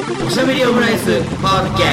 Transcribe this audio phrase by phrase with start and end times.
[0.00, 1.86] おしゃべりオムライスポッドキャ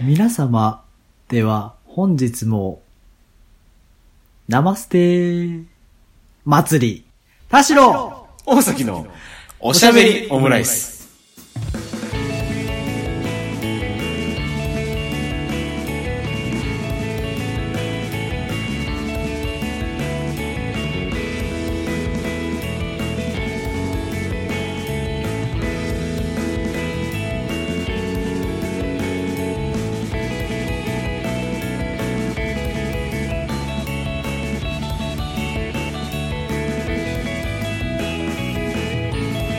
[0.00, 0.82] 皆様、
[1.28, 2.82] では、本日も、
[4.48, 5.60] ナマステ
[6.44, 7.04] 祭り、
[7.48, 8.26] 田代。
[8.46, 9.06] 大崎の
[9.60, 10.95] おしゃべりオムライス。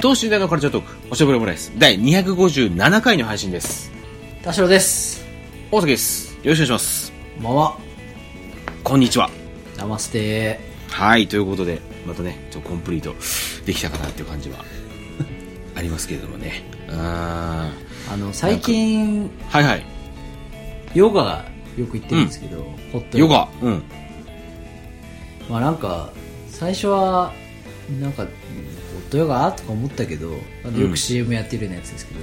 [0.07, 3.91] 東進大のカルチャートーク、おしゃべりオムライス、第257回の配信です。
[4.41, 5.25] 田代です。
[5.70, 6.34] 大崎です。
[6.35, 7.11] よろしくお願いします。
[7.11, 7.77] こんばんは。
[8.85, 9.29] こんにちは。
[9.75, 13.13] ナマステはい、ということで、またね、ちょっとコンプリート
[13.65, 14.63] できたかなっていう感じは
[15.75, 16.63] ありますけれどもね。
[16.89, 17.70] あ
[18.09, 19.85] あの、最近、ーはいはい。
[20.93, 21.43] ヨガ
[21.77, 23.49] よく行ってるんですけど、ホットヨガ。
[23.62, 23.84] うん。
[25.49, 26.13] まあなんか、
[26.49, 27.34] 最初は、
[27.99, 28.26] なんか、
[29.08, 30.34] ホットヨガとか思ったけど、
[30.66, 32.20] あのようんく CM やってるようなやつですけど、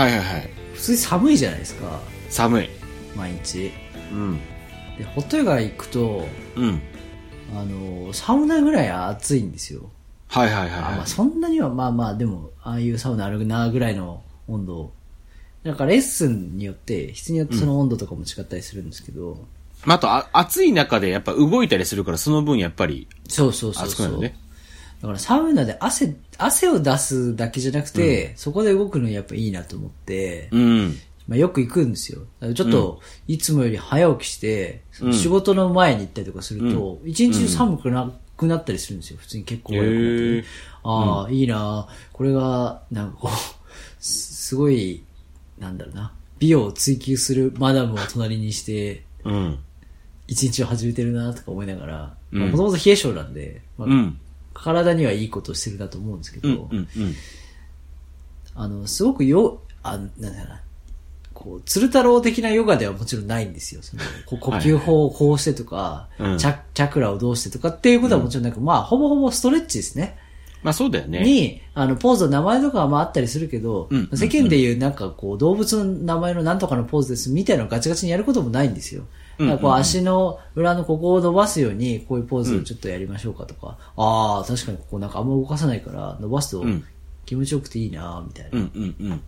[0.00, 0.50] はいはいはい。
[0.74, 2.68] 普通に寒いじゃないですか、寒い。
[3.16, 3.70] 毎日。
[4.12, 4.40] うん。
[4.98, 6.26] で、ホットヨガ行くと、
[6.56, 6.82] うん。
[7.54, 9.90] あの、サウナぐらい暑いんですよ。
[10.28, 14.92] はいはいはい、あはいまあそんなにはまあまあでもああいうサウナあるなぐらいの温度
[15.62, 19.46] なんかレッスンによって質によってその温度とかも違ったりするんですけど、
[19.84, 24.36] まあ、あとあ、暑い中でやっぱ動いたりするから、その分やっぱりそうそうそうそう、暑くなるね。
[25.00, 30.98] だからサウナで汗汗を出すだけじゃなくて、そこで動くのやっぱいいなと思って、うん。
[31.28, 32.20] まあ、よく行くんですよ。
[32.54, 35.12] ちょっといつもより早起きして、うん。
[35.12, 39.18] 仕事の前に行ったりとかすると一、日中寒くなくなったりするんですよ。
[39.20, 40.36] 普通に結構悪くなって。
[40.42, 40.44] ね
[40.84, 41.88] ああ、いいな。
[42.12, 43.30] これが、なんかこう、
[43.98, 45.02] すすごい、
[45.58, 46.12] なんだろうな。
[46.38, 49.58] 美を追求するマダムを隣にして、うん。
[50.28, 52.50] 一日を始めてるなとか思いながら、うん。
[52.50, 54.20] もともと冷え性なんで、まあうん。
[54.56, 56.54] 体にはいいことをしてるなと思うんですけど、うん。
[56.54, 56.76] うん。
[56.76, 57.14] うん。
[58.54, 60.60] あの、すごくよ、あ、なんだろうな。
[61.34, 63.82] こう、鶴太郎的なヨガではもちろんないんですよ。
[63.82, 70.18] その、呼吸法をこうしてとか、うんチャチャクラをどうしてとかっていうことはもちろんなく、まあ、ほぼほぼストレッチですね。
[70.62, 71.22] まあそうだよね。
[71.22, 79.04] に、あの、ポーズの名前とかはまああったりするけど、うん世間でいうなんかこう、動物の名前のなんとかのポーズですみたいなのをガチガチにやることもないんですよ。
[79.38, 86.84] だからこう、足の裏のここを伸ばすように、こういうポーズをちょっとやりましょうかとか、ああ、確かにここなんかあんま動かさないから、伸ばすとうん
[87.26, 88.50] 気持ちよくていいなみたいな。
[88.52, 88.70] うん。
[88.74, 88.82] うん。
[89.00, 89.22] うん。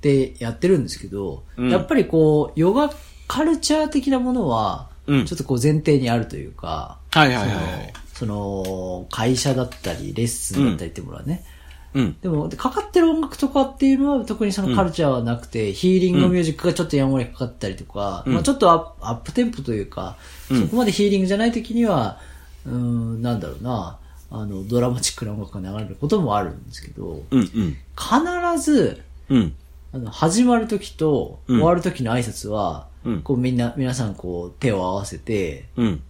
[0.00, 2.90] で、やってるんですけど、うんやっぱりこう、ヨガ
[3.28, 7.92] カルチャー的なものは、うんちょっとこう前提にあるというか、はいはいはいはい。
[8.14, 11.44] その、会社だったり、レッスンだったりってものはね、
[11.94, 12.16] うん。
[12.20, 20.16] でも、でかかってる音楽とかっていうのは特にそのカルチャーはなくて、ヒーリングミュージックがちょっとやんわりかかったりとか、まあちょっとアップテンポというか、
[20.50, 22.18] うんそこまでヒーリングじゃない時には、
[22.66, 23.98] うーん、なんだろうな、
[24.30, 27.40] あの、ドラマチックな音楽が流れることもあるんですけど、うん。
[27.40, 27.76] うん。
[27.96, 29.54] 必ず、うん。
[29.92, 36.02] あの、始まる時とうん終わる時の挨拶は、うんこうみんな、皆さんこう手を合わせて、うん。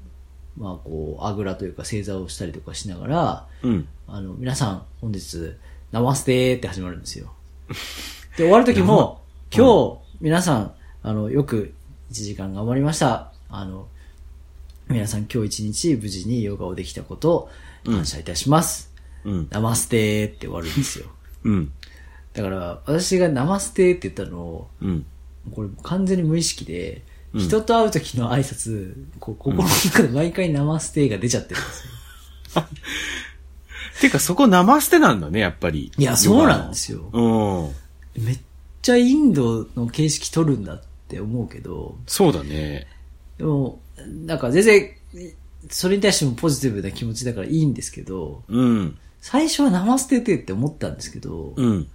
[0.57, 3.89] まあこう、あぐらというか正座をしたりとかしながら、うん。
[4.07, 5.55] あの、皆さん、本日、
[5.95, 7.33] ナマステーって始まるんですよ。
[8.37, 9.23] で、終わる時も、
[9.57, 10.75] 今日、皆さん、
[11.05, 11.73] あの、よく
[12.11, 13.31] 1時間頑張りました。
[13.49, 13.87] あの、
[14.89, 17.51] 皆さん今日一日無事にヨガをできたことを
[17.87, 18.93] 感謝いたします。
[19.23, 19.49] うん。
[19.53, 21.07] ナマステーって終わるんですよ。
[21.45, 21.73] うん。
[22.33, 25.07] だから、私がナマステーって言ったのを、うん。
[25.55, 31.87] これ完全に無意識で、うん人と会う時の挨拶、こう心の中で毎回ナマステーが出ちゃってるんです
[32.57, 32.65] よ。
[34.01, 35.93] てかそこ生捨てなんだね、やっぱり。
[35.97, 37.11] いや、そうなんですよ。
[37.13, 38.25] うん。
[38.25, 38.39] めっ
[38.83, 42.87] ちゃインドの形式取るんだって思うけど、そうだね。
[43.39, 43.81] でも、
[44.27, 44.91] なんか全然、
[45.71, 48.99] それに対してもポジティブな気持ちだからいいんですけど、うん。
[49.21, 51.89] 最初はナマステてって思ったんですけど、うん。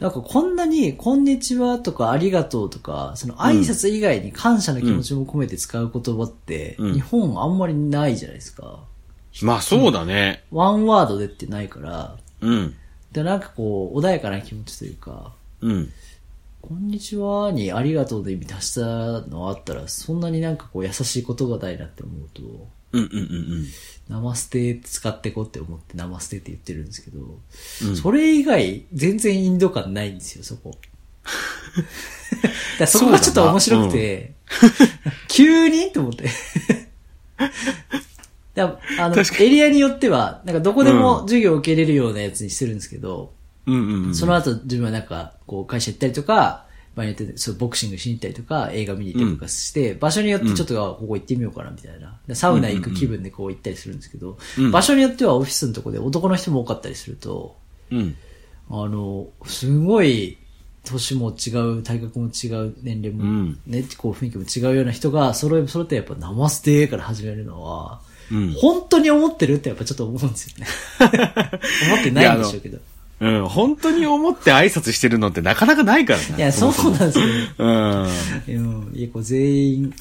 [0.00, 8.84] なんかこんなに、こんにちはとかありがとうとか、その挨拶以外に感謝の気持ちも込めて使う言葉って、うん日本あんまりないじゃないですか。
[9.42, 10.44] まあそうだね。
[10.50, 12.74] ワンワードでってないから、うん。
[13.12, 15.92] で、なんかこう、穏やかな気持ちというか、うん。
[16.60, 18.80] こんにちはにありがとうで意味足した
[19.28, 22.42] のあったら、そんなになんかこう優しい言葉ないなって思うと、
[22.92, 23.66] うんうんうん
[24.08, 27.20] ナマステ使ってこうって思ってナマステって言ってるんですけど、
[27.86, 30.74] うんそれ以外全然インド感ないんですよ、そこ。
[32.78, 34.32] だそこがちょっと面白くて、
[35.28, 36.30] 急にと思って。
[38.54, 43.32] だあのエリアによっては、なんかどこでも授業を受けれるようなやつにしてるんですけど、
[43.66, 44.14] うんうんうん。
[44.14, 46.64] その後自分はなんか、こう会社行ったりとか、
[46.94, 52.16] 場合によってそうボクシングしに行ったりとか、映画見に行ったりとかして、場所によってちょっと、あここ行ってみようかなみたいな。
[52.28, 57.56] でサウナ行く気分でこう行ったりするんですけど、うん場所によってはオフィスのとこで男の人も多かったりすると、
[57.90, 58.16] うん。
[58.70, 60.38] あの、すごい、
[60.84, 68.00] 年も違う、体格も違う、年齢も、うんね、こう雰囲気も違うような人が、揃え、揃ってやっぱナマステから始めるのは、
[68.32, 70.66] うん本当に思ってるってやっぱちょっと思うんですよね。
[71.92, 72.76] 思ってないんでしょうけど。
[72.78, 72.80] い
[73.20, 76.38] うん、本当に思って挨拶してるのってなかなかないからな。
[76.38, 77.24] や、そうなんですよ。
[77.58, 78.02] うん。
[78.02, 78.08] う
[78.90, 79.94] んいや、こう全員、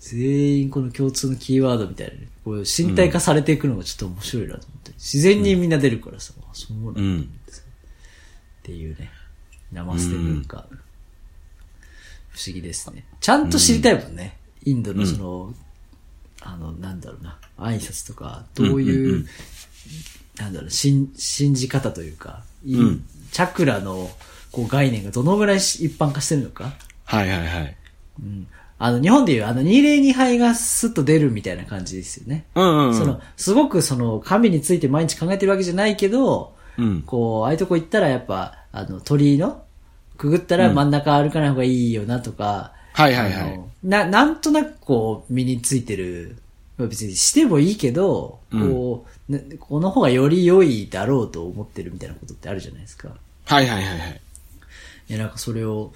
[0.00, 4.92] 全員この共通のキーワードみたいなね、こう身体化されていくのがちょっと面白いなと思って。
[4.92, 7.20] 自然にみんな出るからさ、あそうなんだうん。
[7.20, 7.24] っ
[8.62, 9.10] ていうね、
[9.72, 10.66] ナマステ文化。
[12.30, 13.04] 不思議ですね。
[13.20, 14.38] ちゃんと知りたいもんね。
[14.64, 15.54] インドのその、
[16.40, 19.26] あの、なんだろうな、挨拶とか、どういう、うんうんうん
[20.38, 24.10] なんだろう、信信じ方というか、いうんチャクラの
[24.52, 26.72] こう概念がどのぐらい一般化してるのか。
[27.04, 27.76] はいはいはい。
[28.22, 28.46] うん。
[28.78, 32.46] あの、日本でいう、あの、二例二敗がスッと出るみたいな感じですよね。
[32.54, 32.94] うんうんうん。
[32.94, 37.02] その、すごくその、神について毎日考えてるわけじゃないけど、うん。
[37.02, 39.62] こう、ああいうとこ行ったらやっぱ、あの、鳥居の、
[40.16, 46.36] くぐったら真ん中歩かない方がいいよなとか、はいはいはいな、なんとなくこう、身についてる、
[46.76, 53.10] まあ別にしてもいいけど、こう、なこの方がより良いだろうと思ってるみたいなことってあるじゃないですか。
[53.44, 54.20] はいはいはいはい。
[55.10, 55.92] いや、なんかそれを、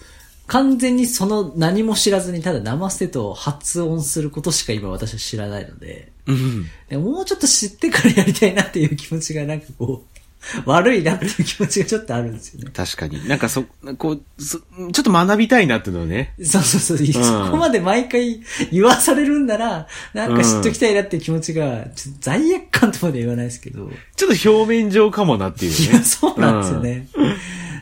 [0.47, 6.67] 完全にその何も知らずにただナマステと発音することしか今私は知らないので、うん。
[6.89, 10.12] でもうちょっと知ってからやりたいなっていう気持ちがなんかこう、
[10.67, 12.71] 悪いなっていう気持ちがちょっとあるんですよね。
[12.75, 13.27] 確かに。
[13.29, 13.65] なんかそ、
[13.99, 16.35] こう、そちょっと学びたいなっていうのをね。
[16.43, 18.41] そうそうそう、そこまで毎回
[18.71, 25.91] 言わされるんなら、なんか知っときたいなっていう気持ちが、ちょっと罪悪感とまで言わないですけど、ちょっと表面上かもなっていうね。
[25.93, 27.09] いや、そうなんですよね。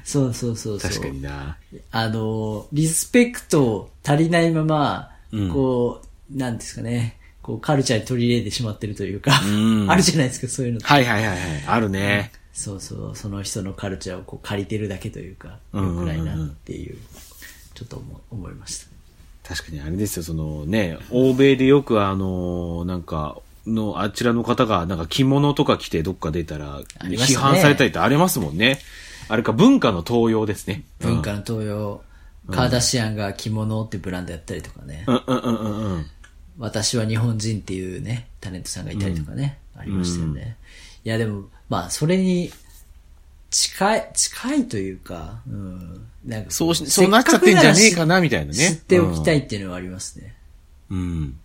[0.04, 0.90] そうそうそうそう。
[0.90, 1.56] 確かにな。
[1.90, 10.80] あの、リスペクト足りないまま、うんこう、なんですかね、こう、カルチャーに取り入れてしまってるというか、うん あるじゃないですか、そういうの。
[10.82, 11.38] はいはいはいはい。
[11.66, 12.32] あるね。
[12.60, 16.98] そうそう、その人のカルチャーをこう借りてるだけというか、うんうんうん良くないなっていう、
[17.74, 19.54] ちょっと思思いました。
[19.54, 28.78] 確かにあれですよ、そのね、欧米でよくあの、なんか、の、あちらの方が、なんか着物とか着てどっか出たら、批判されたりってありますもんね。
[29.28, 30.84] あれか、文化の登用ですね。
[30.98, 32.02] 文化の東洋、
[32.50, 36.06] カーダシアンが着物ってブランドやったりとかね、うんうんうんうんうん。
[36.58, 40.56] 私は日本人っていうね、タレントさんがいたりとかね、ありましたよね。
[41.04, 42.52] いやでも、まあそれに
[43.50, 46.06] 近い、近いというか、うん。
[46.24, 48.54] なんかそうし、そうなっちゃってんじゃねえかなな、みたいなね。
[48.54, 50.34] 知っておきたいっていうのはありますね。
[50.90, 51.38] うん。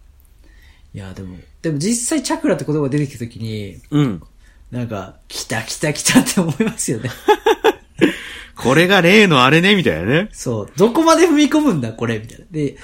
[0.93, 4.23] いやでも、でも実際チャクラって言葉が出てきたときに、うん。
[4.71, 7.09] なんか、来た来た来たって思いますよね。
[8.55, 10.29] これが例のあれね、みたいなね。
[10.31, 10.71] そう。
[10.77, 12.45] どこまで踏み込むんだ、これ、みたいな。
[12.51, 12.77] で、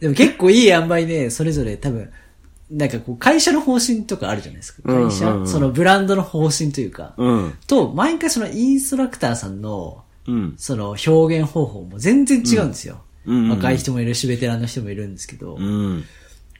[0.00, 2.10] でも結構いい塩梅で、それぞれ多分、
[2.70, 4.82] なんかこう、会社の方針とかあるじゃないですか。
[4.82, 7.14] 会社、うんうんうんそのブランドの方針というか。
[7.16, 7.58] うん。
[7.66, 10.54] と、毎回そのインストラクターさんの、うん。
[10.58, 12.94] その表現方法も全然違うんですよ。
[12.94, 16.04] うんうんうん若い人もいるし、ベテランの人もいるんですけど、うん。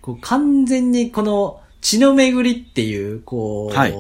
[0.00, 3.92] こう完全にこの血の巡りっていう、こう、はい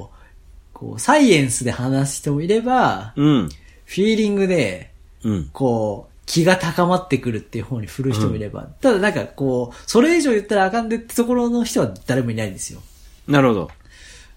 [0.76, 3.48] こう、サイエンスで話す人もいれば、うん。
[3.86, 4.90] フィーリングで、
[5.22, 5.50] うん。
[5.50, 12.82] こう、気が高まってくるっていう方に振る人もいれば、ただなんかこう、それ以上言ったらあかんでってところの人は誰もいないんですよ。
[13.28, 13.70] なるほど。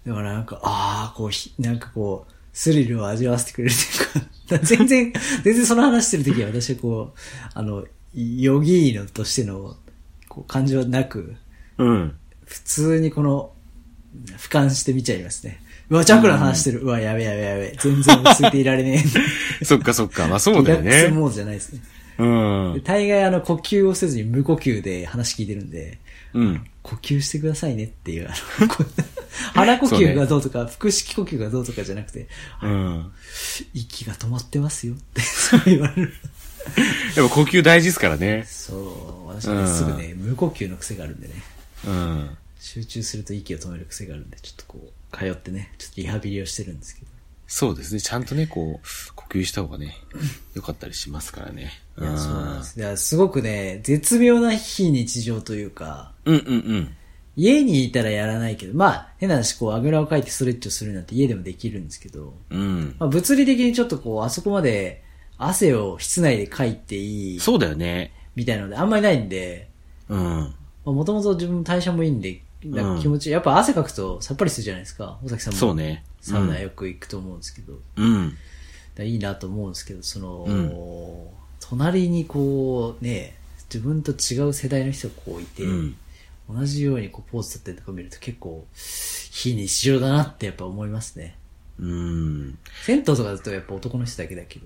[0.05, 3.73] だからなんか、ああ、こうひ、なんかこう、スリルを味わわせてくれる
[4.47, 7.19] というか、 全然、全然その話してるときは私はこう、
[7.53, 9.75] あの、ヨギーノとしての、
[10.27, 11.35] こう、感情はなく、
[11.77, 12.15] うん。
[12.45, 13.51] 普通にこの、
[14.37, 15.61] 俯瞰して見ちゃいますね。
[15.89, 16.81] うわ、チャクラの話してる。
[16.81, 17.75] うわ、やべやべやべ。
[17.79, 19.03] 全然落ち着いていられね
[19.59, 19.65] え。
[19.65, 20.27] そっかそっか。
[20.27, 20.89] まあそうだよね。
[20.89, 21.81] リラックスモードじゃないですね。
[22.19, 22.79] うんで。
[22.81, 25.97] 大概あの、呼吸をせずに無呼吸で話聞いてるんで、
[26.33, 26.65] うん。
[26.83, 28.87] 呼吸してくださいねっていう、あの、こ う
[29.53, 32.27] 腹呼吸がどうとか、腹式呼吸がどうとかじゃなくて、
[32.61, 33.11] うん。
[33.73, 36.13] 息が止まってますよって、そう言われる。
[37.15, 38.45] でも呼吸大事ですからね。
[38.47, 41.33] そう、私はねすぐね、無呼吸の癖があるんでね、
[41.87, 42.37] うん。
[42.59, 47.07] 集中すると息を止める癖があるんで、ちょっとこう、通ってね、ちょっとリハビリをしてるんですけど。
[47.47, 47.99] そうですね。
[47.99, 49.95] ちゃんとね、こう、呼吸した方がね、
[50.53, 51.71] 良かったりしますからね。
[51.99, 52.79] いや、そうなんです。
[52.79, 56.95] いや、すごくね、絶妙な非日常というか、うんうんうん。
[57.35, 62.95] 家にいたらやらないけど、まあ、変な話、こう、あぐらをかいてストレッチをするなんて家でもできるんですけど、うん。
[62.99, 65.03] まあ、物理的にちょっとこう、あそこまで
[65.39, 68.11] 汗を室内でかいていい、そうだよね。
[68.35, 69.69] みたいなので、あんまりないんで、
[70.07, 70.53] うん。
[70.85, 75.17] もともと自分代謝もいいんで、なんか気持ちやっぱ汗かくとさっぱりするじゃないですか。
[75.23, 75.59] 尾崎さんも。
[75.59, 76.03] そうね。
[76.21, 77.79] サウナよく行くと思うんですけど。
[77.95, 78.37] うん。
[78.99, 83.35] らいいなと思うんですけど、その、うん隣にこう、ね、
[83.71, 85.95] 自分と違う世代の人がこういて、うん。
[86.49, 91.35] 同じようにこうポーズ取ってるとこ見ると結構、非日常だなってやっぱ思いますね。
[91.79, 92.57] うん。
[92.85, 94.65] 銭湯とかだとやっぱ男の人だけだけど、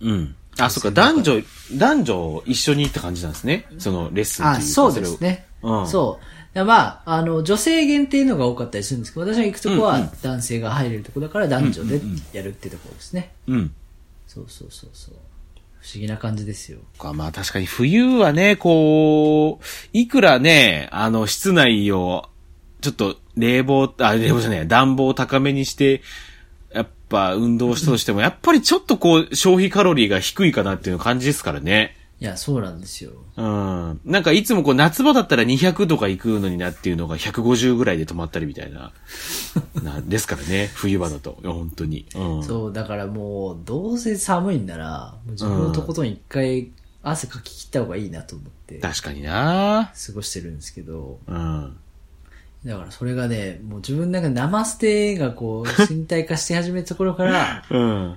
[0.00, 0.36] うん。
[0.58, 3.66] あ、そっか、男女、男女一緒にって感じなんですね。
[3.78, 5.20] そのレッスンっていうあ、かそうです。
[5.20, 5.46] ね。
[5.62, 5.88] うん。
[5.88, 6.33] そう。
[6.54, 12.00] でまあ、あの、女性限定のが多かったりするんですけど、私が行くとこは男性が入れるとこだから男女で
[12.32, 13.32] やるってところですね。
[13.48, 13.74] うん。
[14.28, 15.14] そうそうそうそう。
[15.80, 16.78] 不思議な感じですよ。
[16.98, 22.28] かまあ確かに冬はね、こう、いくらね、あの、室内を、
[22.80, 26.02] ちょっと冷房、あ、冷房じゃない、暖房高めにして、
[26.72, 31.96] やっぱ運動したとしても、やっぱりちょっとこう、消費カロリーが低いかなっていう感じですからね。
[32.20, 33.12] いや、そうなんですよ。
[33.36, 34.00] うん。
[34.04, 38.92] なんかいつもこう夏場だったら200とか行くのになっていうのが150ぐらいで止まったりみたいな、
[39.82, 41.38] なですからね、冬場だと。
[41.42, 42.06] いや本当に。
[42.14, 42.44] うん。
[42.44, 46.70] そう、だからもう、どうせ寒いんなら、もう自分のとことん一回
[47.02, 51.76] 汗かき切った方がいいなと思って、過確かになごしてるんですけど、うん。
[52.64, 58.16] だからそれがね、もう自分の中で生ステがこう、 身体化して始めたところから、うん。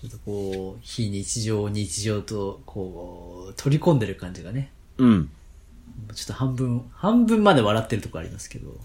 [0.00, 5.30] ちょっとこう、非日常を日常と、こう、取り込んでる感じがね、うん。
[6.14, 8.78] ちょっと半分、半分まで笑ってるとこありますけど、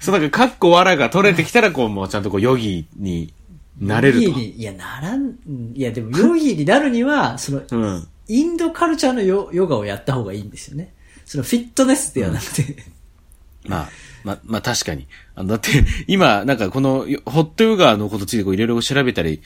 [0.00, 3.34] そう、なんか、かっこわらが取れてきたら、こう、もうちゃんとこう、ヨギに
[3.78, 4.22] なれると。
[4.22, 8.08] ヨギに、いや、ならん、うんいや、でもヨギになるには、その、うん。
[8.28, 10.94] インドカルチャーのヨヨガをやった方がいいんですよね。
[11.26, 12.76] そのフィットネスではなくて、
[13.66, 13.88] まあ、
[14.24, 15.06] まあ、まあ確かに。
[15.34, 15.70] あの、だって、
[16.06, 19.42] 今、なんかこの、ホットヨガのことについてこういろいろ調べたり、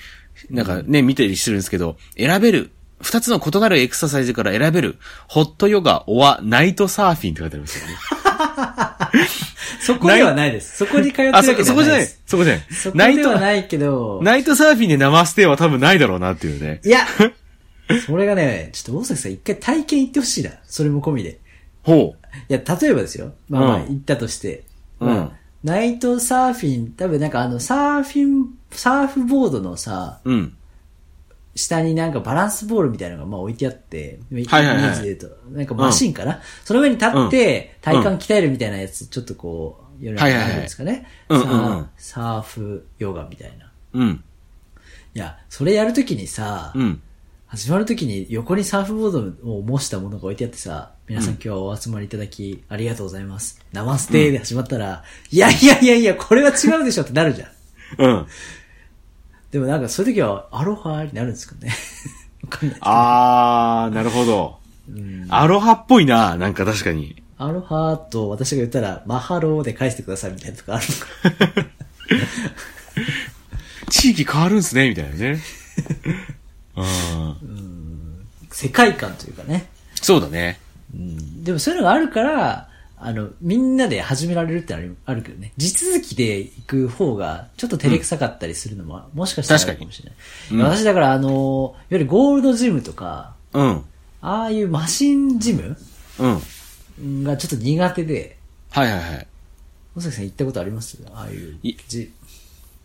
[0.50, 4.96] なんかね、見たりしてるんですけど、選べる、二つの異なるエクササイズから選べる、
[5.28, 7.94] ホットヨガ、オア、ナイトサーフィンって書いてあるんですよね。
[9.80, 10.78] そこではないです。
[10.78, 12.22] そこに通ってるわけでそこじゃないいはなです。。
[12.26, 12.66] そこじゃない。
[12.70, 16.80] そこナイトでは、ないけど、ナイトサーフィンで生ステイは多分ないだろうなっていうね。
[16.84, 17.06] いや、
[18.06, 20.50] それがね、ちょっと大崎さん一回体験行ってほしいな。
[20.66, 21.38] それも込みで。
[21.86, 22.26] ほう。
[22.48, 23.32] いや、例えばですよ。
[23.48, 24.64] まあまあ、うん行ったとして。
[25.00, 25.32] うんまあ
[25.64, 30.56] ナイトサーフィン、多分なんかあの、サーフィン、サーフボードのさ、うん。
[31.56, 41.06] 下になんかバランスボールみたいなのがまあ置いてあって、イはいはいはいメージで言うと、なんかマシンかな、その上に立って体幹鍛えるみたいなやつ、ちょっとこう、世の中にあるんですかね。
[41.28, 43.64] はいはいはいうんうんうんさサーフヨガみたいな。
[43.64, 44.24] いうん。
[45.14, 47.02] や、それやるときにさ、うん。
[47.48, 49.12] 始まるときに横にサーフボー
[49.42, 53.64] ドを模したものが置いてあってさ、皆さん今日はお集まりいただきありがとうございます。
[53.72, 57.48] ナマステで始まったら、いやいやいやいや、これは違うでしょってなるじゃん。
[57.98, 58.26] うん。
[59.52, 61.72] でもなんかそういう時はアロハになるんですかね。
[62.42, 62.78] わかんない。
[62.80, 64.58] あー、なるほど。
[65.28, 67.22] アロハっぽいな、なんか確かに。
[67.38, 71.70] アロハと私が言ったら、 mahalo で返してくださいみたいなとかあるのか。
[73.88, 75.38] 地域変わるんすね、みたいなね。
[76.76, 78.26] うん。
[78.50, 79.68] 世界観というかね。
[79.94, 80.60] そうだね。
[80.92, 82.68] でもそういうのがあるから、
[82.98, 85.52] あの、みんなで始められるってあるあるけどね。
[85.56, 90.10] 地続きで行く方が、ちょっと照れくさかったりするのも、もしかしたらあるかもしれ
[90.56, 90.64] ない。
[90.64, 93.84] 私だから、あの、いわゆるゴールドジムとか、うん。
[94.22, 95.76] ああいうマシンジム
[96.18, 96.26] う
[97.02, 97.24] ん。
[97.24, 98.38] がちょっと苦手で、
[98.70, 99.26] はいはいはい。
[99.96, 100.98] 大崎さん行ったことあります？
[101.12, 102.12] ああいういジ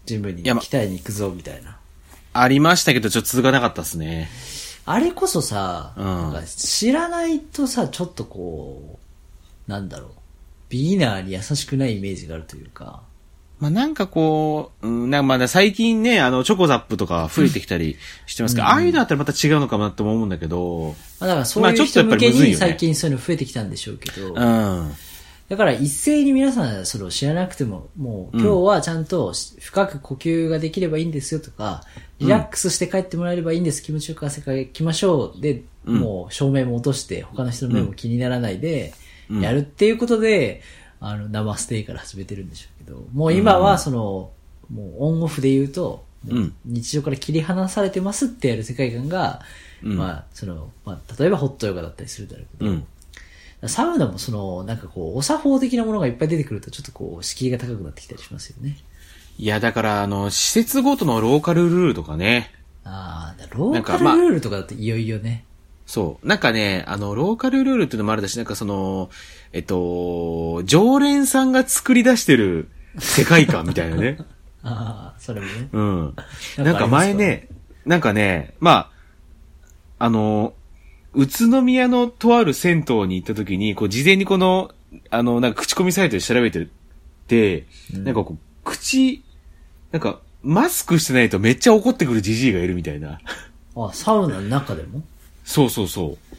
[0.06, 1.78] ジムにいやま鍛えに行くぞみたいな。
[2.34, 4.30] ありましたけど、ちょっと続かなかったですね。
[4.86, 9.00] あれこそさ、うんなんか知らないとさ、ちょっとこ
[9.68, 10.12] う、なんだろう。
[10.70, 13.04] ビギナーに優しくないイメージがあるというか。
[13.60, 24.94] まあなんかこう、うん、なんかまだ最近ね、あの、チョコザップとか増えてきたりしてますけど、ああいうのだったらまた違うのかなとも思うんだけど、まあだからそうまあいうちょっとやっぱ人向けりむずいよねに最近そういうの増えてきたんでしょうけど、うん。
[25.52, 31.84] だから一斉に皆さんそれを知らなくても、もう今日はちゃんと深く呼吸ができればいいんですよとか、
[32.20, 35.42] リラックスして帰ってもらえればいいんです、気持ちよく汗かきましょう。
[35.42, 38.94] で、もう照明も落として他の人の目も気にならないで、
[39.30, 40.62] やるっていうことで、
[41.02, 44.32] あの、生ステイから始めてるんでしょうけど、もう今はその、
[44.74, 46.06] もうオンオフで言うと、
[46.64, 49.42] 日常から切り離されてますってやる世界観が、
[49.82, 52.86] まあ、その、まあ、例えばホットヨガだったりするだろうけど、うん。
[53.68, 58.78] サウナもその、なんかこう、お作法的なものがいっぱい出てくると、ちょっとこう、敷居が高くなってきたりしますよね。
[59.38, 62.52] いや、だから、あの、施設ごとのローカルルールとかね。
[62.84, 65.46] ああ、ローカルルールとかだといよいよね。
[65.86, 66.28] そう。
[66.28, 69.10] なんかね、あの、ローカルルールっていうのもあるだし、なんかその、
[69.52, 74.18] えっと、常連さんが作り出してる世界観みたいなね。
[74.64, 75.70] ああ、それもね。
[75.72, 76.16] うん。
[76.58, 77.50] なんか前ね、
[77.86, 78.90] なんかね、ま
[79.98, 80.54] あ、あの、
[81.14, 84.72] 宇都宮のとある銭湯に行った時に、こう、事前にこの、
[85.10, 86.68] あの、なんか口コミサイトで調べて
[87.28, 89.24] て、なんかこう、口、
[89.92, 93.20] なんか、マスクしてないとめっちゃ怒ってくるジジイがいるみたいな。
[93.76, 95.04] あ、サウナの中でも？
[95.44, 96.36] そうそうそう。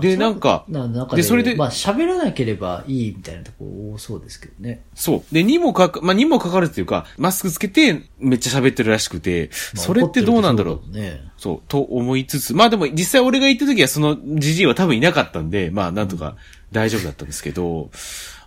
[0.00, 4.84] でなんかで、でそれでまあ喋らなければいいみたいなとこ多そうですけどね。
[4.94, 5.34] そう。
[5.34, 10.90] で、にもかか、まあ、にもかかるっていうか、マスクつけてめっちゃ喋ってるらしくて、まあそれってどうなんだろう？
[10.92, 11.20] ね。
[11.38, 16.36] そう、と思いつつ、まあでも実際俺が行った時はそのジジイは多分いなかったんで、まあなんとか
[16.70, 17.90] 大丈夫だったんですけど、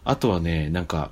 [0.06, 1.12] あとはね、なんか、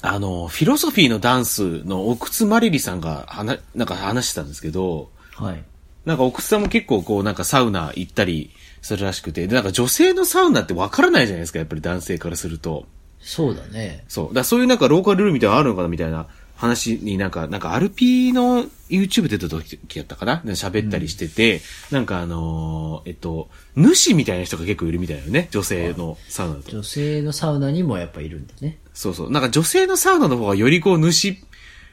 [0.00, 5.62] あの、フィロソフィーのダンスの奥津まりりさんが話、なんか話してたんですけど、はい。
[6.06, 8.50] なんか奥津さんも結構こうなんかサウナ行ったり
[8.84, 12.86] するらしくて、で、なんか女性のサウナってわからないじゃないですか、やっぱり男性からすると。
[13.18, 14.04] そうだね。
[14.08, 14.34] そう。
[14.34, 20.42] だそういうなんかローカルルールみたいなのあるのかなみたいな話になんか、なんかアルピーの YouTube 出た時やったかな？
[20.44, 25.48] で喋ったりしてて、なんかあのーえっと、主みたいな人が結構いるみたいなよね。
[25.50, 26.70] 女性のサウナだと。
[26.70, 28.78] 女性のサウナにもやっぱいるんだね。
[28.92, 29.30] そうそう。
[29.30, 31.38] なんか女性のサウナの方がよりこう主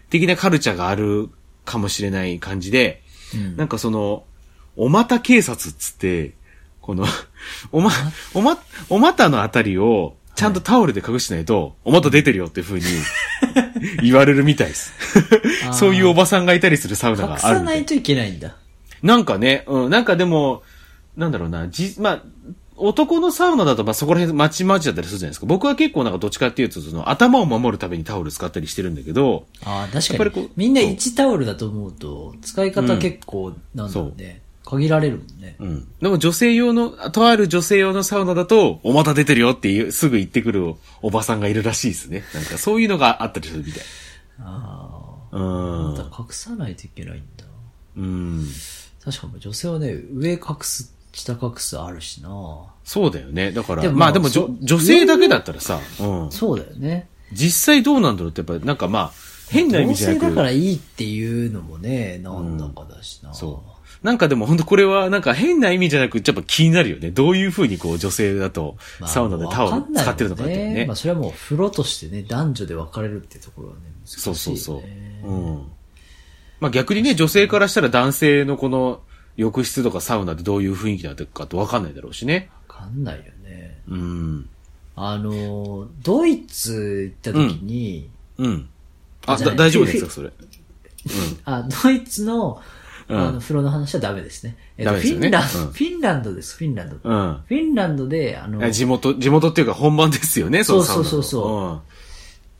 [0.09, 1.29] 的なカルチャーがある
[1.63, 3.01] かもしれない感じで、
[3.33, 4.25] うんなんかその、
[4.75, 6.33] お股警察っつって、
[6.81, 7.05] この、
[7.71, 7.91] おま、
[8.33, 8.57] おま、
[8.89, 12.85] お股のあたりを、ちゃんとタオルで隠してないと、お股出てるよっていう風に
[14.01, 14.93] 言われるみたいです。
[15.73, 18.55] そういうおばさんがいたりするサウナ隠があるみたいさないといけないんだ。
[19.03, 20.63] なんかね、うん、なんかでも、
[21.15, 22.23] なんだろうな、じ、まあ、
[22.77, 25.45] 男のサウナだと、まあ、そこら辺、まちまちだったりするじゃないですか。
[25.45, 30.51] 僕は結構なんかどっちかっていうと、その、頭を守るためにタオル使ったりしてるんだけど、ああ、確かにやっぱりこう。
[30.55, 34.41] みんなそう1タオルだと思うと、使い方結構、なんだろうね。
[34.71, 35.57] 限られるもんね。
[35.59, 35.87] うん。
[36.01, 42.23] でも女性用の、とある女性用のサウナだと、お股出てるよっていう、すぐ言ってくるおばさんがいるらしいですね。
[42.33, 43.83] なんかそういうのがあったりするみたい。
[44.39, 44.97] あ
[45.31, 45.93] うあ。
[45.93, 46.05] またん。
[46.05, 47.43] 隠さないといけないんだ。
[47.97, 48.47] うん。
[49.03, 52.29] 確かに女性はね、上隠す、下隠すあるしな
[52.85, 53.51] そうだよね。
[53.51, 56.31] だから、でもまあでもじょそう女性だけだったらさ、うん。
[56.31, 57.09] そうだよね。
[57.33, 59.11] 実際どうなんだろうって、やっぱなんかまあ、
[59.49, 63.70] 変な意味じゃなく同性だからいいっていうのもね、なんだかだしな、そう。
[64.03, 67.11] なんかでも本当これはなんか変な意味じゃなく、やっぱ気になるよね。
[67.11, 70.85] どういう風にこう女性だとまあサウナでタオル使ってるのかっていうね。
[70.87, 74.21] まあそれはもう風呂としてね、男女で分かれるっていうところはね、難しい、ね。
[74.23, 74.83] そうそうそ
[75.23, 75.29] う。
[75.29, 75.71] うん。
[76.59, 79.01] まあ逆にね、女性からしたら男性のこの
[79.37, 82.49] 浴室とかサウナでどういう雰囲気だったかってわかんないだろうしね。
[82.67, 83.81] 分かんないよね。
[83.87, 84.49] うん。
[84.95, 88.09] あの、ドイツ行った時に、
[88.39, 88.69] うん。
[89.27, 90.31] あ、じゃあだ大丈夫ですか、それ。
[91.45, 92.80] あ、ドイツの、うん
[93.19, 94.55] あの、風呂の話はダメですね。
[94.77, 96.95] えっと、ダメですよねフィンランド、うんフィンランドです、フィンランド。
[96.95, 97.43] うん。
[97.47, 101.81] フィンランドで、あの、地元、地元っていうか本番ですよね、そうのサウナのそうそうそ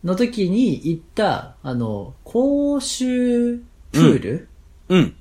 [0.03, 3.57] うの時に行った、あの、公衆
[3.91, 4.47] プール
[4.89, 4.99] うん。
[4.99, 5.15] うん。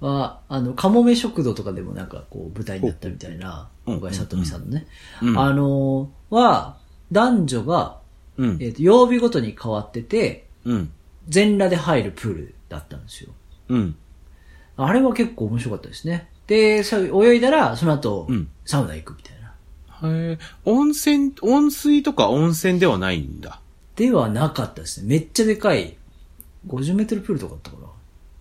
[0.00, 4.86] は、あの、かもめ食堂とかでもなんかこう舞台になったみたいな、うん小林さとみさんのね。
[5.22, 6.78] うんあの、は、
[7.12, 7.98] 男女が、
[8.36, 8.58] うん。
[8.60, 10.92] えっ、と、曜日ごとに変わってて、うん。
[11.28, 13.32] 全裸で入るプールだったんですよ。
[13.68, 13.96] うん。
[14.76, 16.28] あれは結構面白かったですね。
[16.46, 20.08] で、泳いだら、その後、うんサウナ行くみたいな。
[20.08, 23.60] へえ、温泉、温水とか温泉ではないんだ。
[23.96, 25.08] ではなかったですね。
[25.08, 25.96] めっちゃでかい、
[26.66, 27.88] 50メートルプールとかだったかな。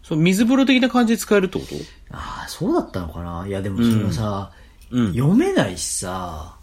[0.01, 1.75] そう、水風呂的な感じで使えるってこと？
[2.11, 4.51] ああ、そうだったのかないや、でもそれはさ、
[4.91, 5.13] うん。
[5.13, 6.55] 読めないしさ、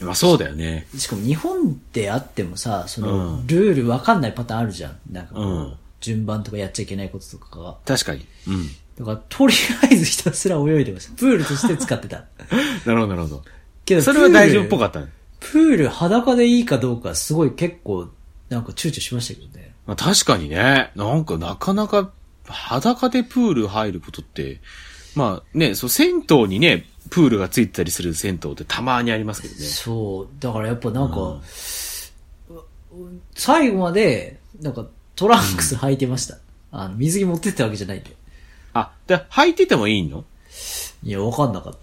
[0.00, 0.86] まあそうだよね。
[0.96, 4.98] しかも日本であってもさ、その、うんルールわかんないパターンあるじゃん。
[5.10, 7.76] なんかこう、うん順番とかやっちゃいけないこととかが。
[7.86, 8.26] 確かに。
[8.46, 8.68] うん。
[8.98, 11.12] だから、とりあえずひたすら泳いでました。
[11.16, 12.24] プールとして使ってた。
[12.86, 13.44] なるほど、なるほど。
[13.84, 15.00] けど、それは大丈夫っぽっかった？
[15.00, 15.06] ね。
[15.40, 15.46] た。
[15.48, 18.08] プール裸でいいかどうか、すごい結構、
[18.48, 19.72] なんか躊躇しましたけどね。
[19.86, 22.10] まあ確かにね、なんかなかなか
[22.46, 24.60] 裸でプール入ることって、
[25.14, 29.60] まあね、そう、銭湯にね、プールがついてたりする銭湯ってたまにありますけどね。
[29.60, 30.28] そう。
[30.40, 31.40] だからやっぱなんか、うん
[33.34, 36.38] 最後まで、なんかトランクス履いてました。
[36.72, 38.16] あの、水着持ってったわけじゃないんで。
[38.78, 40.24] あ、で、履いててもいいの？
[41.02, 41.74] いや、わかんなかっ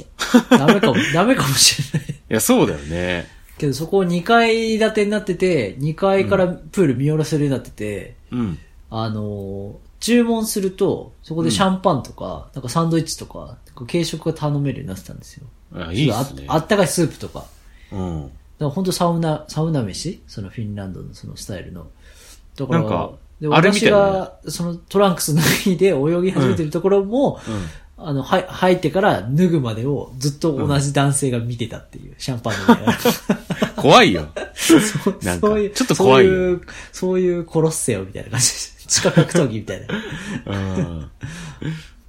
[0.49, 0.57] た。
[0.57, 2.09] ダメかも、ダメかもしれない。
[2.09, 3.27] いや、そうだよね。
[3.57, 8.59] けどそこ2階建てになってて、2階からプール見下ろせるようになってて、うん。
[8.89, 15.47] あのー注文すると、そこでシャンパンとか、なんかサンドイッチとか軽食が頼めるようになってたんですよ。
[15.73, 17.45] あいいっすねああったかいスープとか。
[17.89, 18.23] うん。
[18.23, 20.21] だから本当サウナ、サウナ飯？
[20.27, 21.87] そのフィンランドのそのスタイルの。
[22.57, 27.41] だから、なんかで私が、そのトランクス脱いで泳ぎ始めてるところも、
[27.97, 32.97] あの、は、入ってから脱ぐまでをずっと同じ男性が見てたっていう、シャンパン飲みながら
[33.75, 34.29] 怖いよ。
[34.55, 34.77] そ
[35.11, 36.61] うなんかそういう、ちょっと怖いよそういう、
[36.93, 38.87] そういうコロッセオみたいな感じです。
[38.87, 39.87] 地下格闘技みたいな。
[40.45, 41.11] うん。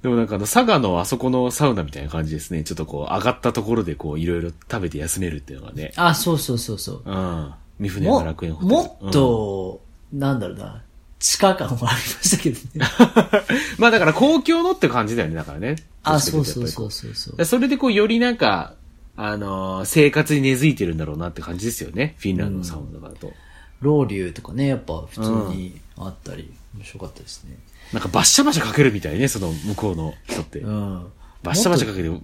[0.03, 2.63] でもなんかあの、佐賀のあそこのサウナみたいな感じですね。
[2.63, 5.91] ちょっとこう、上がったところでこう、いろいろ食べて休めるっていうのがね。
[5.97, 7.01] あ、そうそうそうそう。
[7.03, 7.53] うん。
[7.79, 8.75] 三船も山楽園ホテル。
[8.75, 9.81] もっと、
[10.13, 10.83] なんだろうな、
[11.25, 12.85] 地下感はありましたけどね。
[13.79, 15.75] まあだから公共のって感じだよね、だからね。
[16.03, 17.45] あ、そうそうそうそうそうう。
[17.45, 18.75] それでこう、よりなんか、
[19.17, 22.13] あのー生活に根付いてるんだろうなって感じですよね。
[22.19, 23.33] フィンランドのサウンドだと。
[23.81, 25.21] ロウリュとかね、やっぱ普通
[25.55, 27.57] にあったり、面白かったですね。
[27.91, 30.59] なんかバッシャバシャかけるみたいね、その向こうの人って。
[30.59, 31.07] うん。
[31.41, 32.21] バッシャバシャかけて、と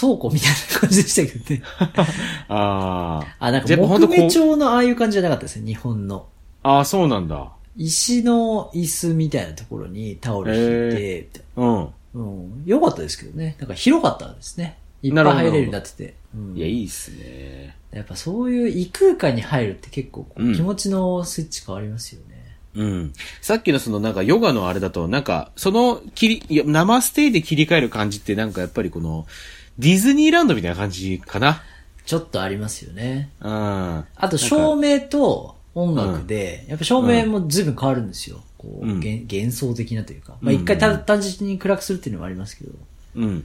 [0.00, 1.62] 倉庫みたいな感じでしたけどね。
[2.48, 3.46] ああ。
[3.46, 6.26] あ、なんか木目調のああいう感じじゃなかったですね、日本の。
[6.62, 7.52] ああ、そうなんだ。
[7.76, 11.66] 石の椅子みたいなところにタオル引いて、うん。
[11.66, 12.62] なうん。
[12.66, 13.56] 良かったですけどね。
[13.58, 14.78] なんか広かったですね。
[15.02, 16.14] いっぱい入れるようになってて。
[16.34, 17.76] うんいや、いいっすね。
[17.92, 22.56] やっぱそういう異空間に入るって結構気持ちのスイッチ変わりますよね。
[22.74, 23.12] うん。
[23.42, 29.26] さっきのそのなんかヨガのあれだと、なんか、その切り、生ステイで切り替える感じってなんかやっぱりこの、
[29.78, 31.62] ディズニーランドみたいな感じかな。
[32.06, 33.30] ちょっとありますよね。
[33.40, 33.50] うん。
[33.50, 38.42] ああと照明と音楽で、やっぱ照明も随分変わるんですよ。
[38.58, 40.36] こう、うん幻幻想的なというか。
[40.40, 42.72] まあ一回た単純に暗くするっていうのもありますけど。
[43.16, 43.44] うん。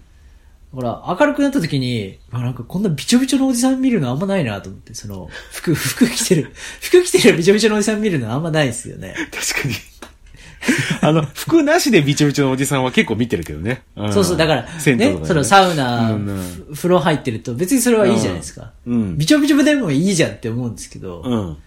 [0.73, 9.15] ほら、明るくなった時に、あなんかこんなびちょびちょのおじさん見るのあんまないなと思って、その、服、 服着てる、 服着てるびちょびちょのおじさん見るのあんまないですよね。
[9.31, 9.75] 確かに。
[11.01, 13.83] あの、服なしでびちょびちょのおじさんは結構見てるけどね。
[13.97, 18.73] んそうそう、だから、ね銭湯とか、でそのサウナ、うんうんふ風呂入ってると別にそれはいいじゃないですか。
[18.85, 21.57] うんびちょびちょでもいいじゃんって思うんですけど、うん。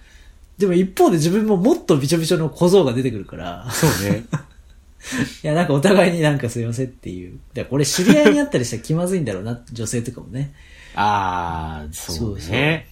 [0.60, 4.26] でも一方で自分ももっとびちょびちょの小僧が出てくるから、そうね。
[5.42, 7.38] いや、なんかお互いになんかすいませんっていう。
[7.54, 10.52] だこれ知り合いにあったりしたら気まずいんだろうな、女性とかもね。
[10.94, 12.86] ああ、そうね。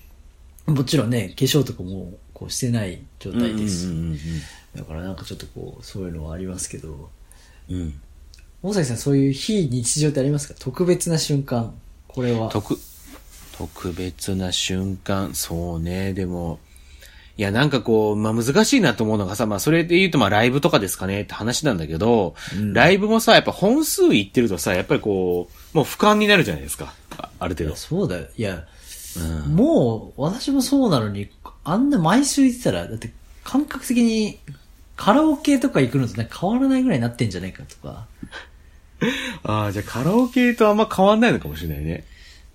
[0.66, 3.84] もちろんね、化粧とかもこうしてない状態ですし。
[3.86, 4.18] うんうん
[4.76, 7.10] だからなんかちょっとこう、そういうのはありますけど。
[7.68, 7.82] うんうん。
[7.82, 8.00] うん。
[8.62, 10.54] 大崎さんそういう非日常ってありますか？
[10.58, 11.74] 特別な瞬間。
[12.06, 12.48] これは。
[12.50, 12.78] 特、
[13.56, 16.60] 特別な瞬間、そうね、でも、
[17.38, 26.94] いや、なんかこう、まあ、難しいなと思うのがさ、まあ、それで言うと、まあ、ライブとかですかねって話なんだけど、うんライブもさ、やっぱ本数いってるとさ、やっぱりこう、もう俯瞰になるじゃないですか。
[27.16, 27.76] あある程度。
[27.76, 28.26] そうだよ。
[28.36, 28.66] いや、
[29.16, 31.30] うんもう、私もそうなのに、
[31.62, 33.12] あんな毎週行ってたら、だって
[33.44, 34.40] 感覚的に
[34.96, 38.06] カラオケとか行くのとね変わらないぐらいになってんじゃないかとか。
[39.44, 42.04] ああ、じゃあカラオケとあんま変わんないのかもしれないね。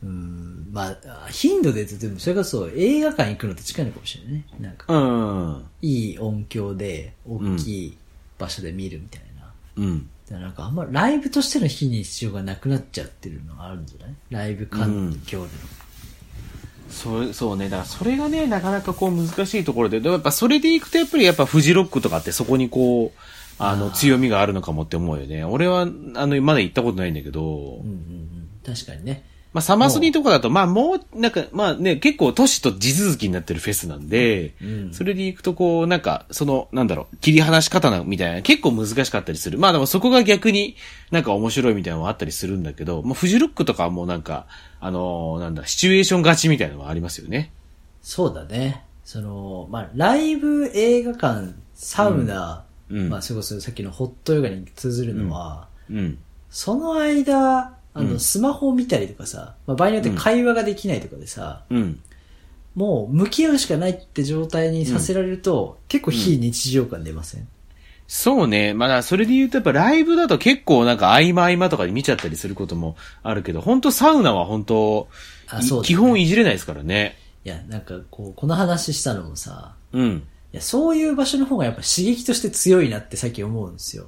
[0.04, 4.46] うん、まあ、頻度で言うと、でもそれこそ映画館行くのと近いのかもしれないね。
[4.60, 4.98] なんか、う
[5.60, 5.66] ん。
[5.84, 7.98] いい音響で、大きい
[8.40, 9.54] 場所で見るみたいな。
[9.78, 10.10] うん。
[10.28, 14.16] だからなんかあんまライブとしての非日常がなくなっちゃってるのがあるんじゃない？
[14.32, 15.50] ライブ環境での。
[16.90, 17.70] そう、そうね。
[17.70, 23.20] だからそれがね、なかなかこう難しいところで、でもやっぱそれでいくとやっぱりやっぱフジロックとかってそこにこう、
[23.60, 25.44] あの、強みがあるのかもって思うよね。
[25.44, 28.50] 俺は、あの、まだ行ったことないんだけどうん、うんうん。
[28.66, 29.24] 確かにね。
[29.54, 39.60] まあ、サマソニとかだと、まあ、もう、なんか、まあね、結構都市と地続きになってるフェスなんで、うんそれで行くとこう、なんか、その、なんだろう、切り離し方な、みたいな、結構難しかったりする。
[39.60, 40.76] まあでもそこが逆に
[41.12, 44.48] なんか面白いみたいなのはあったりするんだけど、もうフジロックとかはもうなんか、
[44.80, 47.52] あのーなんだ、シチュエーション勝ちみたいなのはありますよね。
[48.02, 48.84] そうだね。
[49.06, 56.18] その、まあ、ライブ、映画館、サウナ、うんうんまあ、それこそさっきのホットヨガに通ずるのは、うん。
[56.50, 62.00] そその間、あの、うんスマホを見たりとかさ、まあ、場合によって会話ができないとかでさ、うん。
[62.76, 67.48] もう向き合うしかないって状態にさせられると、結構非日常感出ません、
[68.08, 68.74] そうね。
[68.74, 75.08] まあ、だからそれで言うとやっぱライブだと結構なんか合間合間とかで見ちゃったりすることもあるけど、本当サウナは本当
[75.46, 77.18] いあそうだね基本いじれないですからね。
[77.46, 80.24] いや、なんかこう、この話したのもさ、うん。
[80.54, 84.06] いや、そういう場所の方がやっぱ刺激として強いなって最近思うんですよ。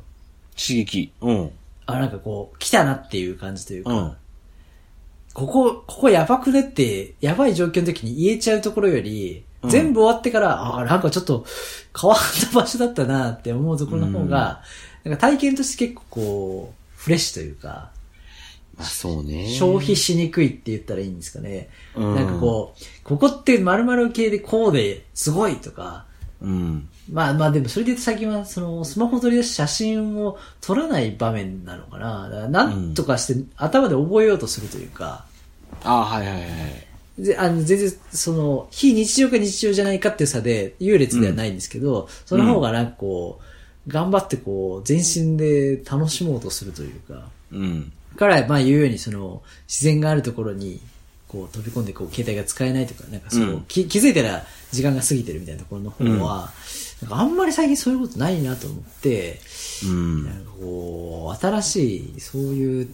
[0.57, 1.11] 刺激。
[1.21, 1.51] うん。
[1.85, 4.17] あ、なんかこう、来たなっていう感じというか、うん
[5.35, 11.43] ここ、ここやばくねって、やばい状況の時に言えちゃうところより、うん全部終わってから、あ、なんかちょっと
[11.99, 12.19] 変わっ
[12.51, 14.61] た場所だったなって思うところの方が、
[15.03, 17.89] なんか体験として結構こう、フレッシュというか、
[18.77, 19.47] まあそうね。
[19.49, 21.69] 消費しにくいって言ったらいいんですかね。
[21.95, 26.05] うんなんかこう、ここって〇〇系でこうですごいとか、
[26.41, 26.87] うん。
[27.11, 32.29] まあまあでもそれで最近はそのスマホ取り出し写真を撮らない場面なのかな。
[32.29, 35.25] だからなんとかして頭で覚えようとするというか、
[35.83, 36.85] ああ、はいはいはい。
[37.17, 43.39] であの全然その非日常か日常じゃないかっていう差で優劣ではないんですけど、その方がなんかこ
[43.87, 47.91] う、頑張ってこう全身で楽しもうとするというか、うん。
[48.17, 50.79] からまあ言うようにその自然があるところに
[51.27, 56.51] こう飛び込んでこう携帯が使えないとか、なんかそう、うんき気づいたら時間が過ぎてるみたいなところの方は、
[57.01, 59.39] なんかあんまり最近そういうことないなと思って、
[59.83, 60.23] うん。
[60.25, 62.89] なんかこう、新しい、そういう、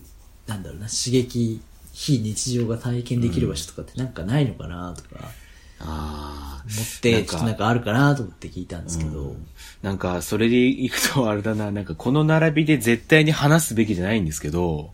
[0.47, 1.61] なんだろうな、刺激、
[1.93, 5.31] 非日常が体験できる場所とかってなんかないのかなとか。
[5.79, 6.63] ああ。
[6.67, 9.35] 持って、ちょっとなんかあるかなと思って聞いたんですけど、
[9.81, 14.93] なんか、それでいくとあれだな、なんかこの並びで絶対に話すべきじゃないんですけど、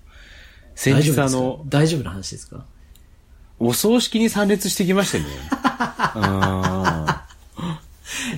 [0.75, 2.65] 先日あの、大丈夫な話ですか？
[3.59, 5.25] お葬式に参列してきましてね。
[5.49, 7.06] あ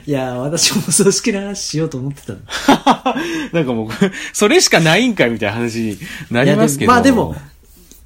[0.05, 2.39] いや、私も葬式の話しようと思ってたの。
[2.39, 3.89] ー なんかもう、
[4.33, 5.97] それしかないんかいみたいな話に
[6.31, 6.91] なりますけど。
[6.91, 7.35] まあでも、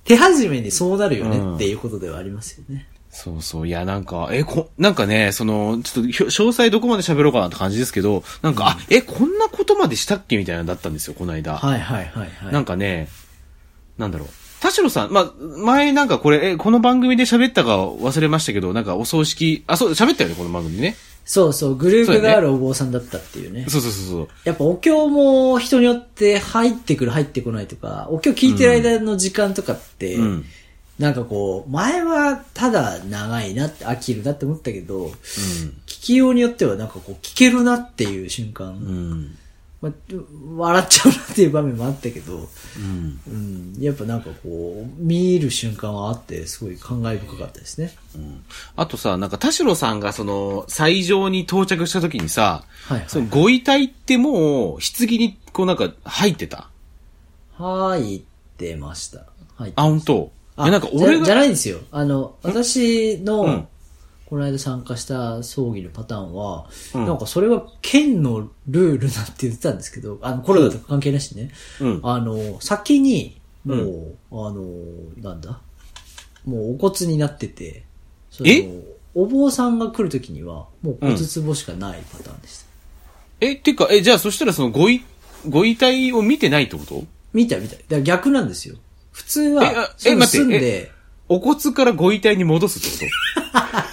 [0.06, 2.88] 手始めにそうなるよねっていうことではありますよね。
[3.10, 3.68] そうそう。
[3.68, 11.58] いや、なんか、え、こ、なんかね、その、ちょっと詳細どこまで喋ろうかなって感じですけど、なんか、あ、え、こんなことまでしたっけみたいなのだったんですよ、この間。
[11.58, 12.54] はいはいはいはい。
[12.54, 13.08] なんかね、
[14.00, 14.30] なんだろう。
[14.62, 20.96] 田代さん、まあ、前なんかこれ、え、この番組で喋ったか忘れましたけど、なんかお葬式、あ、そう、喋ったよね、この番組ね。
[21.26, 23.66] そうそう、グループがあるお坊さんだったっていうね。
[23.70, 24.28] そうそうそうそう。
[24.44, 30.46] やっぱお経も人によって入ってくる入ってこないとか、お経聞いてる間の時間とかって、うん。
[31.00, 38.76] なんかこう、前はただ長いなって飽きるなって思ったけど、聞きようによってはなんかこう聞けるなっていう瞬間、うん。
[38.78, 39.38] うん。
[39.84, 39.92] まあ、
[40.56, 43.20] 笑っちゃうなっていう場面もあったけど、うん。
[43.28, 47.94] うん、やっぱなんかこう、見る瞬間はあって、すごい感慨深かったですね。
[48.78, 56.70] あとさ、なんか田代さんがその、斎場に到着した時にさ、はいはいそのご遺体ってもう、棺にこうなんか入ってた？
[57.58, 58.22] 入っ
[58.58, 59.26] てました。
[59.58, 61.80] 入ってあ、本当あえ、なんか俺じゃじゃが、ないんですよ。
[61.92, 63.68] あの、私の、うん
[64.34, 66.66] この間参加した葬儀のパターンは、
[66.96, 71.52] うんなんかそれは県のルールだって言ってたんですけど、あの、コロナとか関係なしにね。
[71.80, 74.64] うんあの、先に、もう、あの、
[75.22, 75.60] なんだ？
[76.46, 77.84] もうお骨になってて、
[78.32, 78.68] そのえ？
[79.14, 82.66] お坊さんが来るときには、もう骨壺しかないパターンでした。
[83.40, 85.06] え、てか、え、じゃあそしたらそのご遺、
[85.48, 87.04] ご遺体を見てないってこと？
[87.34, 87.76] 見た見た。
[87.76, 88.78] だから逆なんですよ。
[89.12, 90.92] 普通は、えすぐ住んで、
[91.30, 93.12] お骨からご遺体に戻すってこ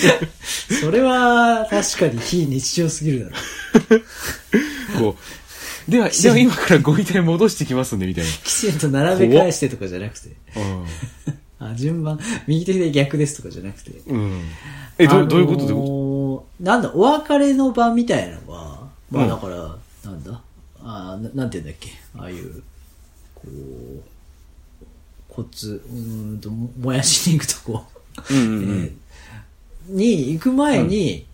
[0.80, 3.36] それは確かに非日常すぎるだろ。
[4.98, 5.16] と こ
[5.88, 10.30] う、では、 では今からご遺体戻してきますんで、みたいきちんと並べ返してとかじゃなくて、
[11.58, 11.70] な。
[11.70, 13.90] あ順番、右手で逆ですとかじゃなくて。
[14.06, 14.20] うん。
[14.20, 14.42] うん。
[14.98, 15.66] え、ど、ういうこと？
[15.66, 19.76] どういうこなんだ、お別れの場みたいなのは、まうんあだから、
[20.10, 20.40] なんだ、
[20.82, 22.62] あななんて言うんだっけ、ああいう、
[23.34, 24.02] こう、
[25.28, 27.84] 骨、うーんと、も燃やしに行くとこ、
[28.14, 28.84] とうんうんうん。
[28.84, 28.92] えー
[29.88, 31.26] に行く前に、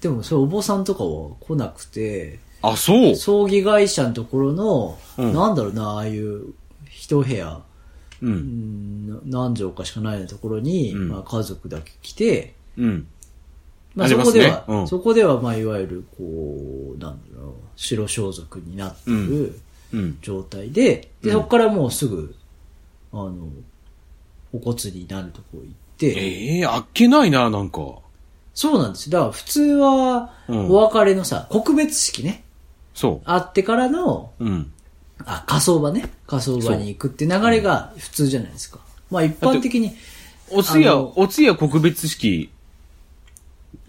[0.00, 3.16] でもそれお坊さんとかは来なくて、あ、そう。
[3.16, 5.32] 葬儀会社のところの、うん。
[5.32, 6.54] なんだろうな、ああいう
[6.90, 7.62] 一部屋、
[8.22, 8.26] う。
[8.26, 11.08] うん何畳かしかないようなところに、うん。
[11.08, 13.06] まあ、家族だけ来て、うん。
[13.94, 14.88] まあ、ありますそこでは、ねうん。
[14.88, 19.58] そこでは、まあ、いわゆる、こう、なんだろう、白装束になってる
[19.92, 20.18] うん。
[20.20, 21.32] 状態で、で、うん。
[21.32, 22.34] そこからもうすぐ、
[23.12, 23.48] あの、
[24.52, 25.64] お骨になるとこ行っ
[26.00, 27.80] て、ええあっけないな、なんか。
[28.54, 29.12] そうなんですよ。
[29.12, 32.42] だから普通は、うんお別れのさ、告別式ね、
[32.94, 34.44] そあってからの、う。
[34.44, 34.72] うん。
[35.24, 36.10] あ、火葬場ね。
[36.26, 38.80] 火葬場に行くって流れが普通じゃないですか。
[39.10, 39.92] まあ一般的に、
[40.50, 42.50] お通夜、お通夜告別式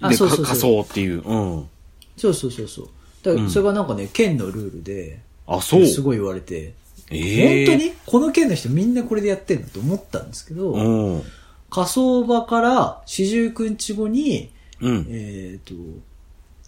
[0.02, 1.22] であそうそう仮装っていう。
[1.22, 1.70] うん。
[2.18, 2.90] そうそうそうそう。
[3.24, 5.86] だからそれがなんかね、県のルールで、あ、そう。
[5.86, 6.74] すごい言われて、
[7.10, 11.24] ええ本当にこの県の人みんなこれでやってんのと思ったんですけど、うん。
[11.72, 15.08] 火葬場から四十九日後に、うん。
[15.10, 15.74] えっ、と、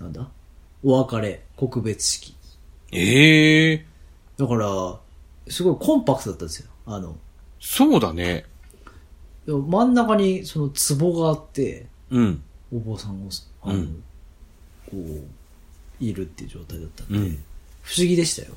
[0.03, 0.27] なんだ？
[0.83, 2.35] お別れ、告別式。
[2.91, 3.85] ええ
[4.37, 4.99] だから、
[5.49, 6.69] すごいコンパクトだったんですよ。
[6.85, 7.17] あの、
[7.59, 8.45] そうだね。
[9.45, 12.41] でも真ん中にその壺があって、うん。
[12.73, 14.03] お坊さんが、あの、うん
[14.89, 17.43] こう、いるっていう状態だったんで、うん
[17.81, 18.55] 不思議でしたよ。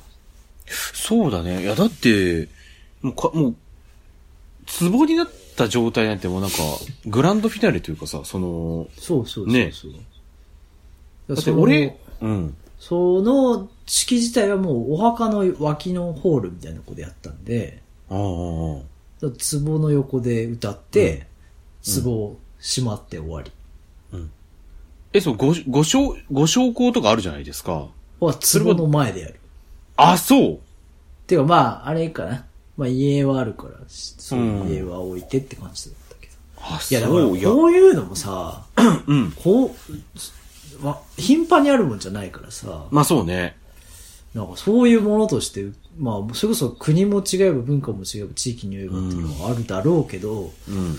[0.93, 1.61] そうだね。
[1.61, 2.47] いや、だって、
[3.01, 3.55] もうか、もう、
[4.79, 6.57] 壺になった状態なんてもうなんか、
[7.05, 9.91] グランドフィナーレというかさ、その、そうそうそうそう。
[9.91, 9.97] ね
[11.29, 12.55] だだって俺、うん。
[12.79, 18.83] その式自体はもうお墓の脇のホールみたいなとこでやったんで、ああ、壺
[19.79, 21.25] の横で歌って、
[22.03, 23.51] 壺をしまって終わり。
[25.13, 27.87] え、そう、ご、ご昇、ご昇香とかあるじゃないですか。
[28.19, 29.39] は壺の前でやる。
[29.95, 30.59] あ、そう
[31.25, 32.45] てかまあ、あれかな。
[32.77, 36.33] まあ家はあるから、そういう家は置いてって感じだったけど。
[36.61, 38.65] あ、いやだからこういうのもさ、
[39.07, 39.31] うん。
[39.43, 39.71] こう、
[40.83, 43.57] ま、頻繁にあるもんじゃないからさ、まあそうね。
[44.33, 45.65] なんかそういうものとして、
[45.97, 50.95] まあ、それこそ国も違えば文化も違えば地域によえばっていうのはあるだろうけど、うん。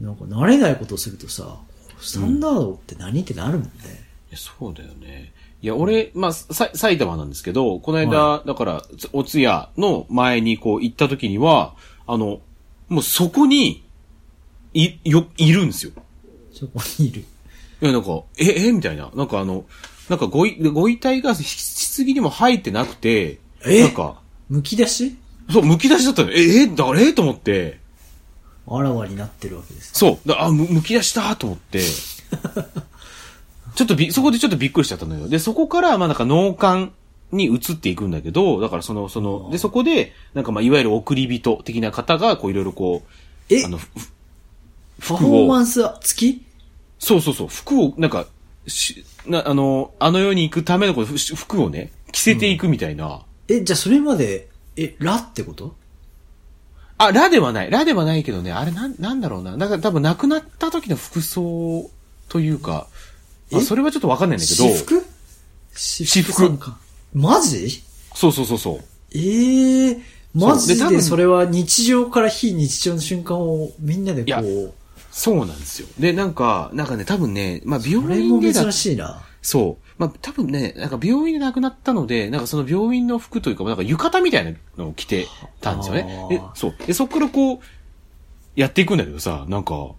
[0.00, 1.56] いなんか慣れないことをするとさ、
[2.00, 3.20] スタンダードって何？
[3.20, 4.04] ってなるもんね。
[4.34, 5.32] や、そうだよね。
[5.64, 11.74] いや、俺、まあ、さ、埼玉なんですけど、この間、はだから、つお通夜の前にこう行った時には、
[12.06, 12.42] あの、
[12.90, 13.82] もうそこに、
[14.74, 15.92] い、よ、いるんですよ。
[16.52, 17.22] そこにいる。
[17.22, 17.24] い
[17.80, 19.10] や、なんか、え、えみたいな。
[19.14, 19.64] なんかあの、
[20.10, 23.84] なんかごい、ご遺体がひ棺にも入ってなくて、え？
[23.84, 24.20] なんか、
[24.52, 25.16] 剥き出し？
[25.50, 26.30] そう、剥き出しだったの。
[26.32, 27.14] え、え、だから、え？
[27.14, 27.80] と思って、
[28.68, 29.92] あらわになってるわけです。
[29.94, 31.80] そう、だあ、む剥き出したと思って、
[33.74, 35.28] ちょっとび、そこでちょっとびっくりしちゃったのよ。
[35.28, 36.92] で、そこから、まあなんか脳幹
[37.32, 43.64] に移っていくんだけど、だからその、その、で、そこで、なんかまあ、いわゆる送り人的な方が、こういろいろこう、え？
[43.64, 43.88] あの、ふ
[45.00, 46.44] パフォーマンス付き
[46.98, 48.26] そうそうそう、服を、なんか、
[48.66, 53.22] し、な、あの、あの世に行くためのこ服をね、着せていくみたいな。
[53.48, 55.74] え、じゃあそれまで、え、ラってこと？
[56.96, 57.70] あ、ラではない。
[57.70, 59.56] ラではないけどね、あれなん、なんだろうな。
[59.56, 61.90] なんか多分亡くなった時の服装
[62.28, 62.86] というか、
[63.54, 64.64] まあ、えそれはちょっとわかんないんだけど。
[64.64, 65.06] 私服？
[65.74, 66.78] 私服か。
[67.12, 67.82] マジ？
[68.14, 68.80] そうそうそうそう。
[69.16, 70.02] ええ
[70.34, 74.74] マジで多分でそれは日常から非日常の瞬間をみんなでこう、
[75.12, 75.86] そうなんですよ。
[76.00, 79.22] で、なんか、なんかね、多分ね、まあ病も院でだ珍しいな。
[79.42, 79.84] そう。
[79.96, 85.28] まあ多分ね、なんか病院で亡くなったので、なんかその病院の服というか、なんか浴衣みたいなのを着て
[85.60, 86.26] たんですよねあ。
[86.26, 86.74] ーで、そう。
[86.84, 87.58] で、そこからこう、
[88.56, 89.92] やっていくんだけどさ、なんか、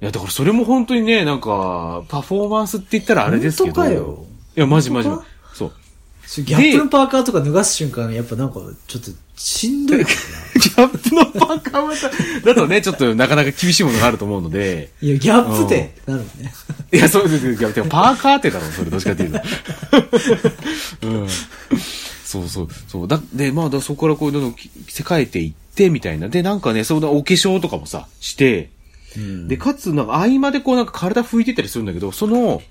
[0.00, 3.82] いや、だからそれも本当にね、なんか、パフォーマンスって言ったらあれですけど。
[3.82, 4.24] 本当かよ
[4.56, 5.10] いや、マジマジ
[5.52, 5.72] そう。
[6.42, 10.10] ギャップのパーカーとか脱がす瞬間、やっぱなんか、ちょっと、しんどいか
[10.54, 14.90] ギャップのパーカーまた、だとね、ちょっとなかなか厳しいものがあると思うので。
[15.02, 16.52] いや、ギャップで、なるね。
[16.92, 17.52] いや、そうです。
[17.52, 19.40] いや、でもパーカーってだろ、それ、どっちかっていうと。
[21.08, 21.28] うん。
[22.24, 23.08] そうそう、そう。
[23.08, 26.28] だ、で、まあ、だそこからこう、どんどん着せ替えていって、みたいな。
[26.28, 28.70] で、なんかね、そうだ、お化粧とかもさ、して、
[29.16, 32.62] うんで、かつ、なんか、合間でこう、なんか体拭いてたりするんだけど、その、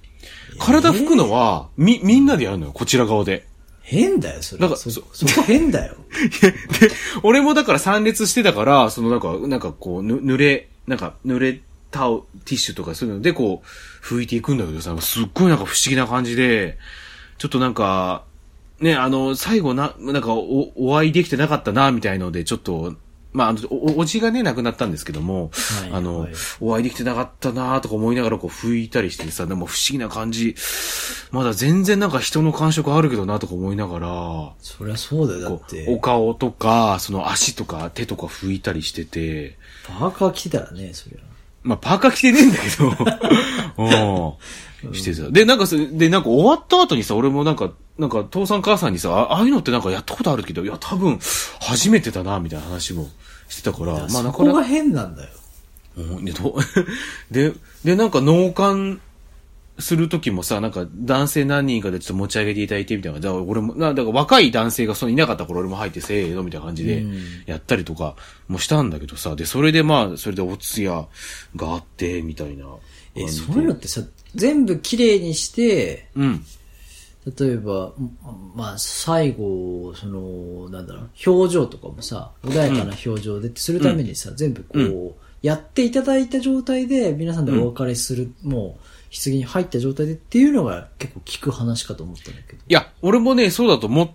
[0.58, 3.46] 体拭くのは、み、みんなでやるのよ、こちら側で。
[3.82, 4.60] 変だよ、それ。
[4.60, 5.96] そ、なんかそそこ変だよ。
[6.80, 6.92] で、
[7.24, 16.78] 俺もだから参列してたから、そのなんか、なんかこう、ぬ、濡れ、なんか、濡れタオ、ティッシュとかそういうので、こう、拭いていくんだけどさ、すっごいなんか不思議な感じで、
[17.38, 18.24] ちょっとなんか、
[18.80, 22.96] ね、あの、最後な、なんかお、お会いできてなかったな、みたいので、ちょっと、
[23.32, 30.56] まあ、あの、お、おじがね、亡くなったんですけども、はいあの、はいお会いできてなかったな、とか思いながらこう拭いたりしてさ、でも不思議な感じ、
[31.32, 35.86] まだ全然なんか人の感触あるけどな、とか思いながら、そりゃそうだよ、だって。
[35.90, 41.30] お顔とか、その足とか手とか拭いたりしてて、パーカー着てたらね、そりゃ。
[41.62, 44.38] まあ、パーカー着てねえんだけど、
[44.86, 44.94] うん。
[44.94, 45.30] してた。
[45.30, 51.20] で、なんかそれ、で、なんか終わった後にさ、俺もなんか、なんか、父さん母さんにさ、あああいうのってなんかやったことあるけど、いや、多分、
[51.60, 53.10] 初めてだな、みたいな話も
[53.50, 55.30] してたから、まあ、そなかなか、こが変なんだよ。
[55.98, 56.32] うんで、
[57.30, 59.02] で、で、なんか脳幹
[59.80, 63.20] するときもさ、なんか男性何人かでちょっと持ち上げていただいてみたいな。
[63.20, 68.16] だから俺も、なだから若い男性がそのいなかった頃俺も入ってせーのみたいな感じでうんやったりとか
[68.48, 71.08] もしたんだけどさ、で、それでまあ、それでお通夜
[71.56, 72.66] があって、みたいな。
[73.16, 74.02] え、そういうのってさ、
[74.36, 76.46] 全部綺麗にして、うん。
[77.26, 77.92] 例えば、
[78.56, 88.84] まあ、最後、その、なんだろう、表情とかもさ、穏やかな表情でってするためにさ、全部こう、うやっていただいた状態で、皆さんでお別れする、もう、
[89.24, 92.60] 棺に入った状態でっていうのが結構聞く話かと思ったんだけど。
[92.60, 94.10] いや、俺もね、そうだと思っ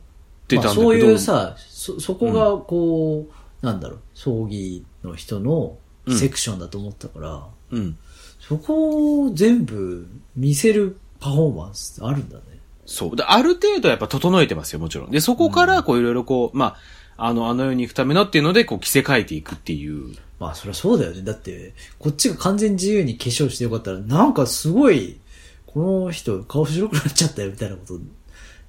[0.46, 0.82] てたんだけど。
[0.82, 3.26] まあ、そういうさ、そ、そこがこ
[3.62, 5.76] う、なんだろう、葬儀の人の
[6.08, 7.96] セクションだと思ったから、うん。
[8.40, 12.53] そこを全部見せるパフォーマンスあるんだね。
[12.86, 13.16] そう。
[13.16, 15.10] である程度やっぱ整えてますよ、もちろん。
[15.10, 16.76] で、そこから、こういろいろこう、ま
[17.16, 20.14] あ、あの、あの世に行くためのっていうので、こう着せ替えていくっていう。
[20.38, 21.22] まあそりゃそうだよね。
[21.22, 25.20] だって、こっちが完全に自由に化粧してよかったら、なんかすごい、
[25.66, 27.98] この人顔白くなっちゃったよみたいなこと、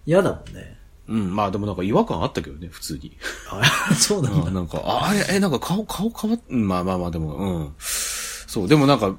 [0.06, 0.78] 嫌だもんね。
[1.08, 3.16] うん、まあでもなんか違和感あったけどね、普通に。
[3.50, 4.48] あ、そうなんだ。
[4.48, 7.74] うんなんか、ああれ、え、なんか顔、顔変わっ、うんまあまあまあでも、うん。
[7.78, 9.16] そう、でもなんか、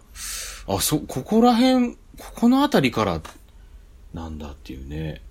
[0.69, 1.99] あ、そ、ここら辺、こ
[2.35, 3.21] このあたりから、
[4.17, 5.23] なんだっていうね。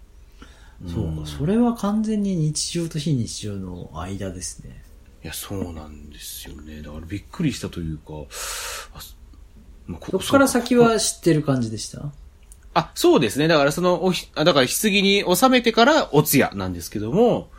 [0.88, 4.82] そうか、それは完全に日常と非日常の間ですね。
[5.24, 6.82] いや、そうなんですよね。
[6.82, 8.14] だからびっくりしたというか、
[8.94, 9.16] あそ
[9.88, 12.12] まあそこから先は知ってる感じでした？
[12.78, 13.48] あ、そうですね。
[13.48, 17.50] だからその、おひ、あだから棺に収めてからお通夜なんですけども、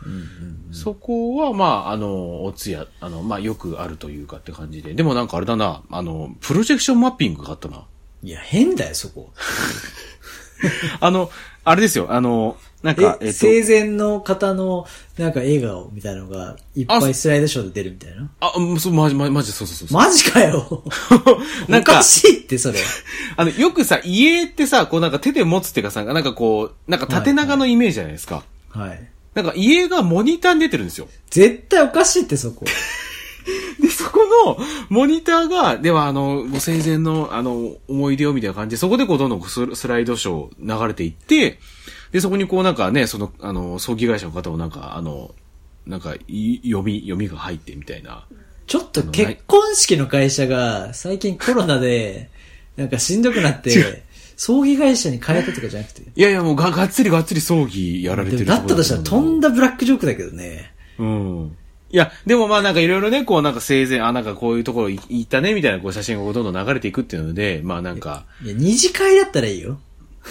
[0.71, 4.93] そこは、まあ、あの、お通夜、あの、まあ、よくあるというかって感じで。
[4.93, 7.85] でもなんかあれだな、あの、プロジェクションマッピングがあったな。
[8.21, 9.33] いや、変だよ、そこ。
[10.99, 11.29] あの、
[11.63, 14.85] あれですよ、あの、なんえか、、えっと、生前の方の、
[15.17, 18.29] なんか笑顔みたいなのが、いっぱいスライドショーで出るみたいな？
[18.39, 19.97] あ、うんそう、まじ、ま、まじ、そうそうそう。
[19.97, 20.83] マジかよ
[21.67, 22.79] なんかおかしいって、それ。
[23.35, 28.43] あの、よくさ、家ってさ、こうなんか手で持つっていうかさ、なんかこう、なんか縦長のイメージじゃないですか。
[28.69, 29.09] はい。
[29.33, 31.07] なんか家がモニターに出てるんですよ。
[31.29, 32.65] 絶対おかしいって、そこ。
[33.81, 34.57] で、そこの、
[34.89, 41.59] モニターが、では、あの、ご生前の、あの、思い出をみたいな感じで、そこでこう、どんどんススライドショー流れていって、
[42.11, 45.33] で、そこにこう、なんかね、その、あの、葬儀会社の方もなんか、あの、
[45.85, 48.25] なんか、い読み、読みが入ってみたいな。
[48.65, 52.29] ちょっと結婚式の会社が最近コロナで、
[52.75, 54.03] なんかしんどくなって、
[54.35, 56.01] 葬儀会社に変えたとかじゃなくて。
[56.01, 59.49] いやいや、もうが、がっつりがっつり葬儀やられてでるもだったとしたらとんだ。
[59.49, 60.73] だブラックジョークだけどね。
[60.99, 61.57] うん。
[61.89, 69.79] いや、でもまあなんかいろいろね、こうなんか生前、あ、なんかこういうところい行ったね、みたいなこう写真がどんどん流れていくっていうので、まあなんか、いや、二次会だったらいいよ。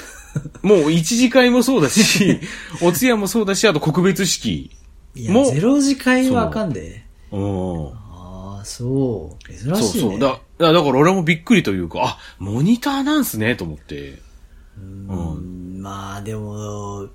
[0.62, 2.40] もう一次会もそうだし、
[2.82, 4.70] お通夜もそうだし、あと告別式。
[5.14, 7.04] いや、もうゼロ次会はあかんで。
[7.32, 7.86] うん。
[7.88, 9.48] ああ、そう。
[9.48, 10.10] 珍そうしいね。
[10.10, 10.18] そう。
[10.18, 14.18] だ、だだから俺もびっくりというか、あ、モニターなんすね、と思って。
[14.78, 15.08] うん。
[15.08, 17.08] うんまあでも、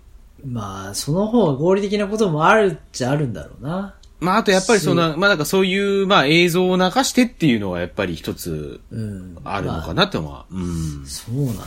[0.45, 3.95] まあ、その方が合理的なこともあるっちゃあるんだろうな。
[4.21, 9.37] まああとやっぱりその、まあなんかそういう、まあ映像を流してっていうのはやっぱり一つうん。
[9.43, 10.45] あるのかまなってのは。
[10.51, 11.07] うんあ。
[11.07, 11.63] そうなんだ。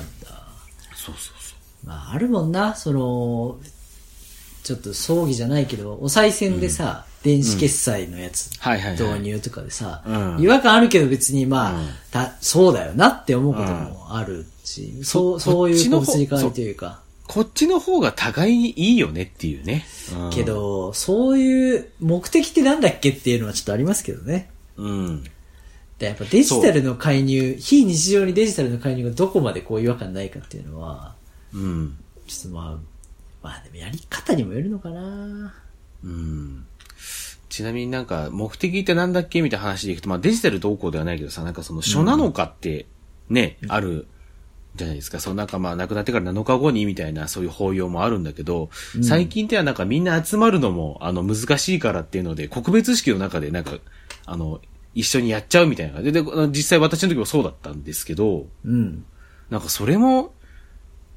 [0.94, 1.86] そうそうそう。
[1.86, 3.59] まあ、あるもんな、その、
[4.62, 8.50] ちょっと葬儀じゃないけど、お賽銭でさ、電子決済のやつ、
[8.92, 17.03] 導入とかでさ、うん違和感あるけど別にまあ、うんたそうだよなって思うこともあるし、そう、そそういうこうこっちの方すり替わりというか。
[17.27, 19.87] こっちの方が互いにいいよねっていうね。
[20.14, 24.51] うんけ、ど、そういう目的ってなんだっけっていうのはちょっとありますけどね。
[24.77, 25.25] うん。
[25.99, 31.14] でやっぱデジタルの介入、非日常にデジタルの介入がどこまでこう違和感ないかっていうのは、
[31.53, 31.97] うん。
[32.27, 32.79] ちょっとまあ、
[33.43, 35.55] まあでもやり方にもよるのかな
[36.03, 36.66] うん。
[37.49, 42.87] ちなみになんか、目的ってなんだっけみたいな話でいくと、まあデジタルどうこうではないけどさ、なんかその書なのかって、
[43.31, 44.09] ね、ある、
[44.75, 45.20] じゃないですか。
[45.20, 48.70] そのなんかまあ亡くなってから7日後にみたいなそういう法要もあるんだけど、
[49.03, 53.79] 最近ではなんかみんな集まるのもあの難しいからっていうので、告別式の中でなんか、
[54.27, 54.61] あの、
[54.95, 56.01] 一緒にやっちゃうみたいな。
[56.01, 59.05] で、で実際私の時もそうだったんですけど、うん。
[59.51, 60.33] なんかそれも、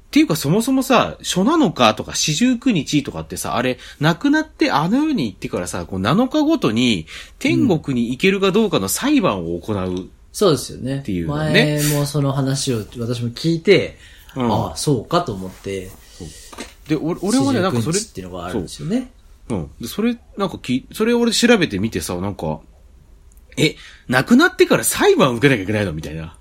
[0.08, 7.06] っていうかそもそもさ、初なのかとか四十九日とかってさ、あれ、亡くなってあの世に行ってからさ、こう7日ごとに
[7.38, 10.08] 天国に行けるかどうかの裁判を行う。
[10.32, 10.98] そうですよね。
[10.98, 13.96] っていうのね前もその話を私も聞いて、
[14.36, 15.90] うんああ、そうかと思って、
[16.86, 19.10] で、俺俺はね、なんかそれ、っていうのがあるんですよね。
[19.48, 19.70] うん。
[19.80, 22.60] で、それ、なんかき、それ俺調べてみてさ、なんか、
[23.56, 23.74] え、
[24.08, 26.36] 亡くなってから裁判を受けなきゃいけないのみたいな。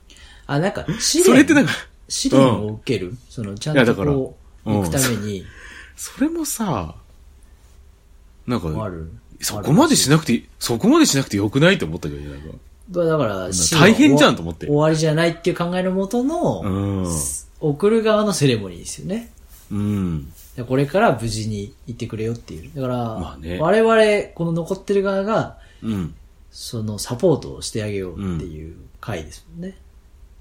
[0.45, 1.71] あ、なんか、試練それってなんか、
[2.07, 5.45] 試練を受ける、その、ちゃんといやだからこう、うん行くために、
[5.95, 6.95] それもさ、
[8.45, 8.91] なんか。
[9.39, 12.57] そこまでしなくて、そこまでしなくてよくないと思ったけどね、なんか。
[12.89, 16.67] だから、大変じゃんと思って終わりじゃないっていう考えのもとの、う
[17.03, 17.07] ん。
[17.59, 19.31] 送る側のセレモニーですよね。
[19.71, 20.31] うん。
[20.55, 22.71] でこれから無事に行ってくれよっていう。
[22.75, 26.15] だから、まあね我々、この残ってる側が、うん。
[26.51, 29.77] そのサポートをしてあげようっていう回ですもんね。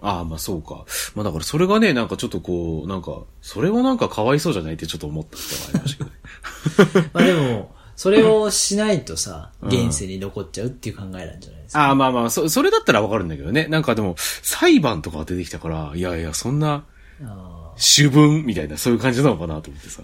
[0.01, 0.85] ああ、まあそうか。
[1.15, 7.11] まあだからそれがね、なんかちょっとこう、なんか、それはなんかかわいそうじゃないってちょっと思ったってのがありましたけどね。
[7.13, 11.89] まあでも、それをしないとさ、うん現世に残っちゃうっていう考えなんじゃないですか。
[11.89, 13.67] ああ、まあまあ、そ、それだったらわかるんだけどね。
[13.69, 16.85] なんかでも、裁判とか出てきたから、いやいや、そんな、
[17.25, 20.03] あ主文みたいな、そういう感じなのかなと思ってさ。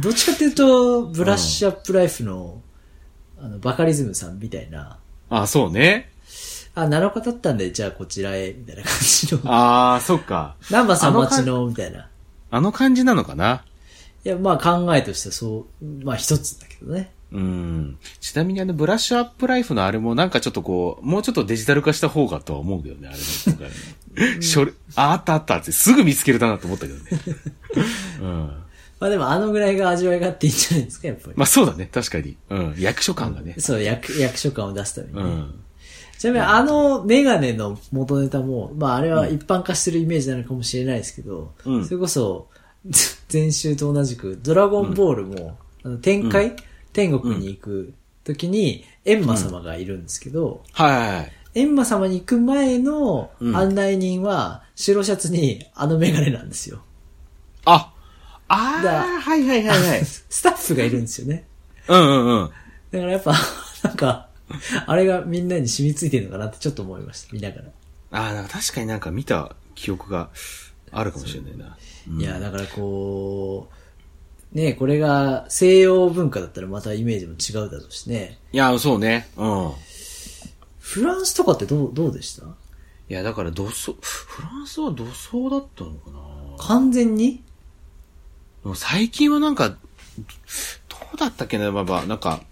[0.00, 2.62] どっちかっていうと、 ブラッシュアップライフの、
[3.38, 6.10] あの、バカリズムさんみたいな、ああ、そうね。
[6.74, 10.56] あ、7日経ったんで、じゃあこちらへ、みたいな感じの、ああ、そっか。
[10.70, 12.08] 南波さん待ちの、みたいな。
[12.50, 13.64] あの感じなのかな？
[14.24, 17.12] いや、まあ考えとしてはそう、まあ一つだけどね。
[17.36, 17.98] うん。
[18.20, 23.18] ちなみにあの、ブラッシュアップライフのあれもなんかちょっとこう、もうちょっとデジタル化した方がとは思うけどね、あれ
[23.54, 24.40] もね。
[24.40, 27.02] 書類あ、あったあったってすぐ見つけれたなと思ったけどね。
[28.22, 28.62] うん。
[28.98, 31.34] まあでもあのぐらいが味わいがあっていいんじゃないですか、やっぱり。
[31.36, 32.38] まあそうだね、確かに。
[32.48, 32.74] うん。
[32.78, 33.54] 役所感がね。
[33.58, 35.22] そう、役、役所感を出すためにね。
[35.22, 35.60] うん。
[36.18, 42.48] ちなみにあのメガネの元ネタも、まああれは一般化してるイメージなのかもしれないですけど、うんそれこそ、
[43.32, 46.56] 前週と同じく、ドラゴンボールも、あの天界、
[46.96, 47.92] 天国に行く
[48.24, 51.32] 時に、エンマ様がいるんですけど、はいはいはい。
[51.54, 56.80] エンマ様に行く前のうん案内人は、白シャツにあのメガネなんですよ。
[57.66, 57.92] あ、
[58.48, 60.04] あだあ、はいはいはいはい。
[60.08, 61.44] スタッフがいるんですよね。
[61.86, 62.50] うんうんうん。
[62.90, 63.34] だからやっぱ、
[63.84, 64.28] なんか、
[64.86, 67.64] あれがみんなに染みついてるのかなってちょっと思いました、見ながら。
[68.12, 70.30] ああ、なんか確かになんか見た記憶が
[70.92, 71.76] あるかもしれないな。
[72.08, 73.85] うんいや、だからこう、
[74.52, 78.38] ねこれが西洋文化だったらまたイメージも違うだろうしね。
[78.52, 79.28] いや、そうね。
[79.36, 79.72] うん。
[80.78, 82.46] フランスとかってどう、どうでした？
[82.46, 82.48] い
[83.08, 86.18] や、だから土葬、フランスは土葬だったのかな
[86.58, 87.42] 完全に？
[88.74, 89.76] 最近はなんか、ど
[91.14, 92.42] うだったっけな、まあまあ、なんか、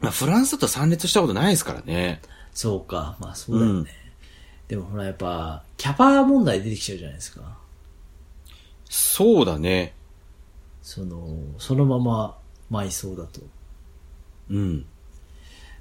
[0.00, 2.22] まあ、フランスだと参列したことないですからね。
[2.54, 3.16] そうか。
[3.18, 3.90] まあそうだよね。
[4.68, 7.58] でもほらやっぱ、キャパ問題出てきちゃうじゃないですか。
[8.88, 9.94] そうだね。
[10.82, 12.38] その、そのまま
[12.70, 13.40] 埋葬だと。
[14.50, 14.80] うん。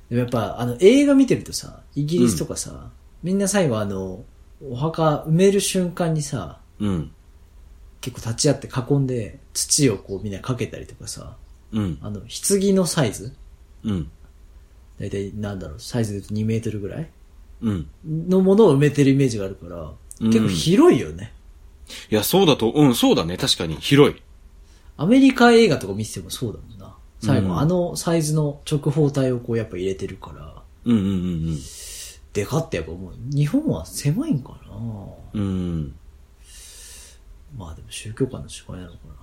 [0.09, 2.91] でもやっぱ、あの、映画見てるとさ、イギリスとかさ、
[3.23, 4.23] みんな最後あの、
[4.63, 7.11] お墓埋める瞬間にさ、うん。
[7.99, 11.35] 結構立ち会って囲んで、土をこうみんなかけたりとかさ、
[11.71, 11.97] うん。
[12.01, 13.33] あの、棺のサイズ？
[13.83, 14.11] うん。
[14.99, 17.09] だいたいなんだろう、サイズで言うと2メートルぐらい？
[17.61, 17.89] うん。
[18.05, 21.33] のものを埋めてるイメージがあるから、うん結構広いよね。
[22.11, 23.37] いや、そうだと、うん、そうだね。
[23.37, 23.75] 確かに。
[23.77, 24.21] 広い。
[24.97, 26.95] アメリカ映画とか見ててもそうだもんな。
[27.19, 31.07] 最後、うんあのサイズの直方体をこうやっぱ入れてるから、うんうんう
[31.53, 31.59] ん
[32.33, 33.13] でかってやっぱ思う。
[33.29, 34.77] 日本は狭いんかな
[35.33, 35.41] うん。
[35.41, 35.45] う
[35.79, 35.95] ん。
[37.57, 39.13] まあでも宗教観の違いなのかな。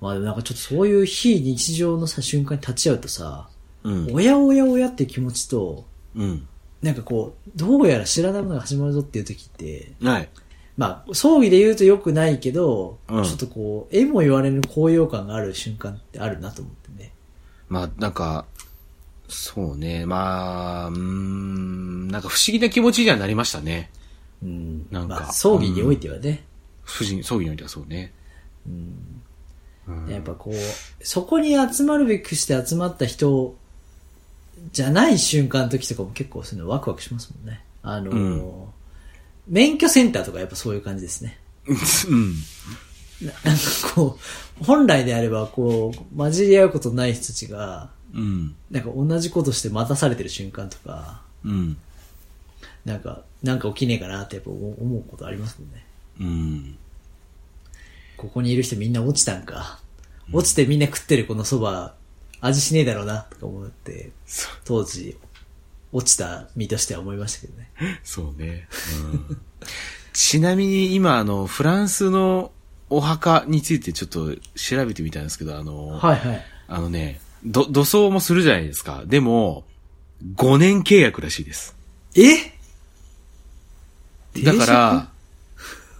[0.00, 3.48] まあでもなんかちょっとそういう非日常のさ、瞬間に立ち会うとさ、
[3.84, 4.12] うん。
[4.12, 5.84] おやおやおやって気持ちと、
[6.16, 6.48] うん。
[6.82, 10.28] なんかこう、どうやら知らないものが始まるぞっていう時って、はい。
[10.76, 17.12] まあ、葬儀で言うと良くないけど、うんちょっとこう、絵も言われぬ高揚感がある瞬間ってあるなと思ってね。
[17.68, 18.46] まあ、なんか、
[19.28, 20.04] そうね。
[20.04, 23.90] まあ、うーん、なんか不思議な気持ちにはなりましたね。
[24.42, 24.86] うん。
[24.90, 26.44] なんかまあ、葬儀においてはね。
[26.82, 28.12] 不思議、葬儀においてはそうね。
[30.08, 30.54] やっぱこう、
[31.06, 33.56] そこに集まるべくして集まった人
[34.72, 37.62] じゃない瞬間の時とかも結構そういうのワクワクしますもんね。
[37.82, 38.64] あのーうん
[39.46, 41.38] 免許センターとかやっぱそういう感じですね。
[42.08, 42.34] うん。
[43.22, 43.62] ななんか
[43.94, 44.18] こ
[44.60, 48.54] う、本来であればこう、混じり合うことない人たちが、うん。
[48.70, 51.76] なんか同じことして待たされてる瞬間とか、うん。
[52.84, 55.84] なんか、なんか起きねえかなってやっぱ思うことありますもんね。
[56.20, 56.78] うん。
[58.16, 59.80] ここにいる人みんな落ちたんか。
[60.32, 61.92] 落ちてみんな食ってるこの蕎麦、
[62.40, 65.16] 味しねえだろうな、とか思って、そ当時、
[65.94, 67.70] 落ちた身としては思いましたけどね。
[68.02, 68.68] そうね。
[69.12, 69.36] うん。
[70.12, 72.50] ちなみに今、あの、フランスの
[72.90, 76.44] お墓についてちょっと調べてみたんですけど、あの、はいはい。
[76.66, 79.04] あのね、ど、土葬もするじゃないですか。
[79.06, 79.64] でも、
[80.34, 81.76] 5年契約らしいです。
[82.16, 82.52] え？
[84.42, 85.10] だから、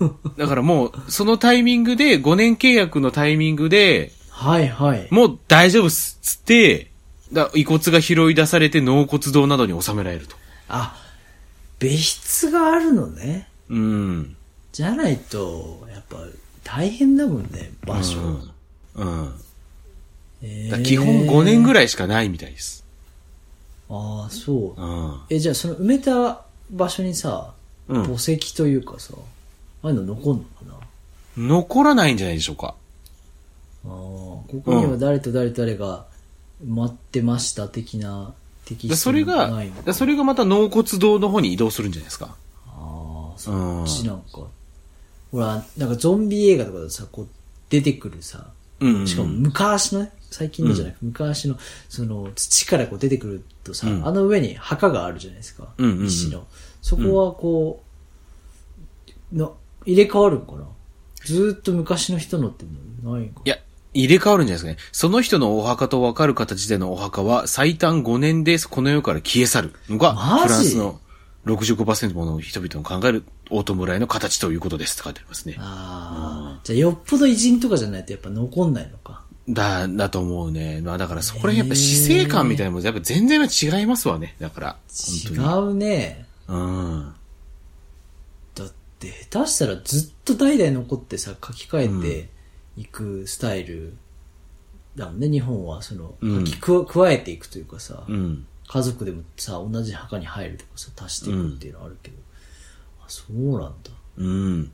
[0.37, 5.07] だからもう、そのタイミングで、5年契約のタイミングで、はいはい。
[5.11, 6.91] もう大丈夫っす、つって、
[7.35, 10.37] だ遺骨が拾い出されて納骨堂などに収められると。
[10.69, 10.97] あ、
[11.79, 13.49] 別室があるのね。
[13.69, 14.37] うん。
[14.73, 16.17] じゃないと、やっぱ
[16.63, 18.19] 大変だもんね、場所。
[18.21, 18.51] うん。
[18.95, 19.35] うん。
[20.43, 21.75] えだから基本5年ぐらい。
[21.75, 22.85] らいしかないみたいです。
[23.91, 24.81] ああ、そう。
[24.81, 25.21] うん。
[25.29, 27.53] え、じゃあその埋めた場所にさ、
[27.89, 29.13] うん墓石というかさ、
[29.83, 30.65] ああいうの残んのか
[31.37, 31.47] な？
[31.49, 32.75] 残らないんじゃないでしょうか。
[33.87, 36.07] ああ、ここには誰と誰と誰が
[36.63, 38.35] 待ってました的な、
[38.65, 39.51] 的でそれが、
[39.93, 42.37] それがまた納骨堂の方に移動するんじゃないですか？
[42.67, 44.47] ああ、うそんっちなんか。
[45.33, 47.29] ほら、なんかゾンビ映画とかでさ、こう、
[47.69, 48.51] 出てくるさ、
[48.81, 51.57] うんうんしかも昔のね、最近のじゃなくて、昔の、
[51.89, 55.69] その、土からこう出てくるとさ、うんあの上に墓があるじゃないですか。
[55.79, 56.47] うんうんうん石の。
[56.83, 57.83] そこはこ
[59.33, 59.51] う、な、
[59.87, 60.67] 入れ替わるんかな？
[61.25, 62.65] ずーっと昔の人のって
[63.03, 63.59] ないんかいや、
[63.95, 64.89] 入れ替わるんじゃないですかね。
[64.93, 71.01] その人のお墓と分かる形でのお墓は最短5年でこの世から消え去るのが、フランスの
[71.47, 75.57] 65%もの人々の考えるオートムライの形ということですって書いてありますね。
[75.59, 79.23] ああ、じゃあよっぽど偉人とかじゃないとやっぱ残んないのか。
[79.49, 80.81] だ、だと思うね。
[80.81, 84.37] まあだからそこら辺やっぱ死生観みたいなものやっぱ全然違いますわね。
[84.41, 84.77] だから。
[85.33, 86.27] 違本うね。
[86.49, 87.13] うん。
[88.55, 92.29] だって下手したらずっと代々残ってさ、書き換えて
[92.77, 93.97] いくスタイル
[94.97, 95.83] だもんね、日本は。
[95.83, 98.47] その、うん書き加加えていくというかさ、うん。
[98.67, 102.17] 家族でもさ、同じ墓に入るとかさ、足していくっていうのはあるけど。
[103.01, 103.91] あ、そうなんだ。
[104.17, 104.73] うん。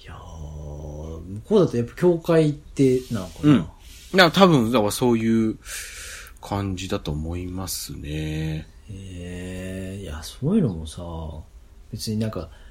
[0.00, 3.50] いやー、向こうだとやっぱ教会ってなんかな。
[3.50, 3.58] うん。
[3.60, 3.70] だか
[4.12, 5.58] ら多分、だからそういう
[6.40, 8.68] 感じだと思いますね。
[8.88, 11.02] へえいや、そういうのもさ、
[11.90, 12.61] 別になんか、うん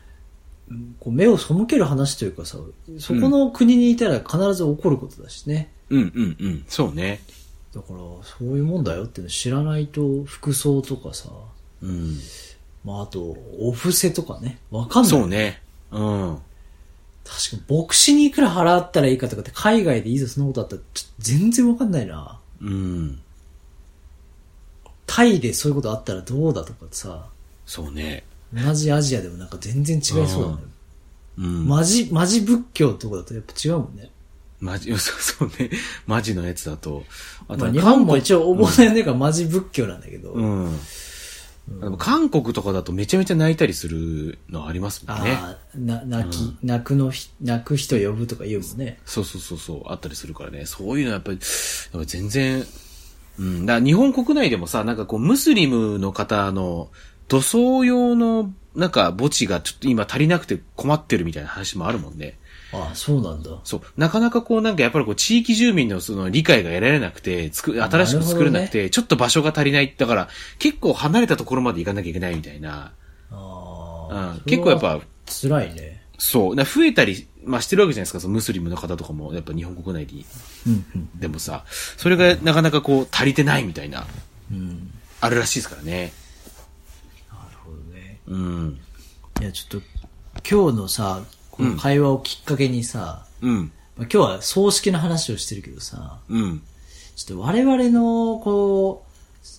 [1.00, 2.58] こう目を背ける話というかさ、
[3.00, 5.72] そこの国にいたら必ず起こることだしね。
[5.90, 6.66] うんうんうん。
[6.68, 7.22] そうね。
[7.74, 11.30] だから、そういうもんだよっていうの知らないと、服装とかさ、
[11.82, 12.18] うん。
[12.84, 15.12] まああと、お布施とかね、わかんない。
[15.12, 15.28] そう。
[15.28, 15.62] ね。
[15.92, 16.38] うん。
[17.24, 22.40] 確かに、牧師にいくら払ったらいいかとかって海外でいざそんなことあったら、ちょっと全然わかんないな。
[22.62, 23.20] うん。
[25.06, 27.28] タイでそういうことあったらどうだとかさ、
[27.66, 28.24] そうね。
[28.54, 30.58] 同じアジアでもなんか全然違いそうだね。
[31.38, 31.68] うん。
[31.68, 34.10] マジ、マジ仏教とかだとやっぱ違うもんね。
[34.60, 35.70] マジ、そ うそうね。
[36.06, 37.04] マジのやつだと。
[37.48, 40.32] あまあ、日本も一応お坊さんやねんからマジ仏教なんだけど。
[40.34, 40.78] うん。
[41.80, 45.32] でも韓国とかだとめちゃめちゃ泣いたりするのありますもんね。
[45.32, 49.00] ああ、な、泣き、泣くのひ、泣く人呼ぶとか言うもんね。
[49.06, 50.66] そうそうそうそう、あったりするからね。
[50.66, 51.38] そういうのはやっぱり、
[51.94, 52.66] やっぱ全然、
[53.40, 53.66] うん。
[53.66, 56.90] だ日本国内でもさ、なんかこう、ムスリムの方の
[57.32, 62.38] 土葬用の、なんか墓地がちょっと今足りなくて困ってるみたいな話もあるもんね。
[62.74, 63.52] ああ、そうなんだ。
[63.64, 63.82] そう。
[63.96, 69.96] なかなかこうなんかやっぱりこう地域住民のその理解が得られなくて、つく、新しく作れなくて、ちょっと場所が足りない。
[69.98, 70.28] だから
[70.60, 72.92] 結構離れたところまで行かなきゃいけないみたいな。
[73.32, 74.42] ああうん。
[74.42, 76.04] 結構やっぱ、辛いね。
[76.18, 76.56] そう。
[76.58, 80.26] だから増えたり、まあしてるわけじゃないですか、そのムスリムの方とかも、やっぱ日本国内に。
[80.68, 81.10] うん、うん。
[81.18, 81.64] でもさ、
[81.96, 84.06] それがなかなかこう足りてないみたいな、
[84.52, 84.92] うん。
[85.22, 86.12] あるらしいですからね。
[88.32, 88.80] うん。
[89.42, 89.88] いや、ちょっと、
[90.50, 93.72] 今日のさ、この会話をきっかけにさ、うん。
[93.98, 96.62] まあ、今日は葬式の話をしてるけどさ、うん。
[97.16, 99.06] ちょっと我々の、こ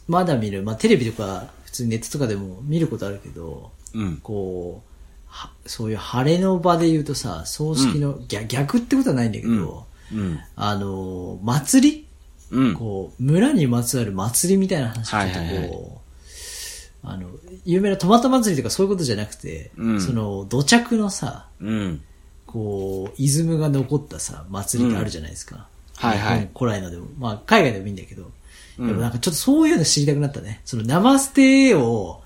[0.09, 4.17] う、まだ見る、まあテレビとか、普通にネットとかでも見ることあるけど、うん。
[4.23, 4.89] こう、
[5.27, 10.41] はそういう晴れの場で言うとさ、葬式の、逆逆ってことはないんだけど、うん。
[10.57, 12.07] あの、祭り？
[12.51, 12.75] うん。
[12.75, 16.02] こう、村にまつわる祭りみたいな話聞いて、はいはいはいこう、
[17.05, 17.29] あの、
[17.65, 20.01] 有名なトマト祭りとかそういうことじゃなくて、うん。
[20.01, 22.03] その、土着のさ、うん。
[22.47, 25.67] こう、イズムが残ったさ、祭りがあるじゃないですか。
[25.97, 26.41] はいはい。
[26.41, 28.31] 日本古来のでも、まあ、海外でもいいんだけど、
[28.79, 28.87] うん。
[28.87, 30.61] でもなんかちょっとそういうの知りたくなったね。
[30.65, 32.23] その、生捨てを、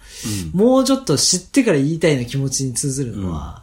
[0.52, 3.62] もうちょっと知ってから言いたいの気持ちに通ずるのは、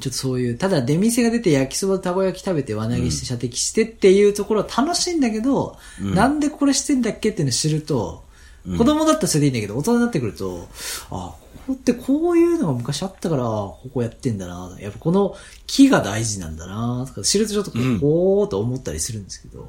[0.00, 8.24] ちょっとそういう、ただ出店が出て焼きそばとたこ焼き食べて輪投げして射的してっていうところは楽しいんだけど、なんでこれしてんだっけっていうのを知ると、
[8.64, 10.68] 子供だったらそれでいいんだけど、大人になってくると、
[11.10, 11.34] あ、
[11.66, 14.76] ここってこういうのが昔あったから、ここやってんだな。
[14.80, 15.36] やっぱこの
[15.66, 19.60] 木が大事なんだな、とか知るとちょっとこう、と思ったりするんですけど、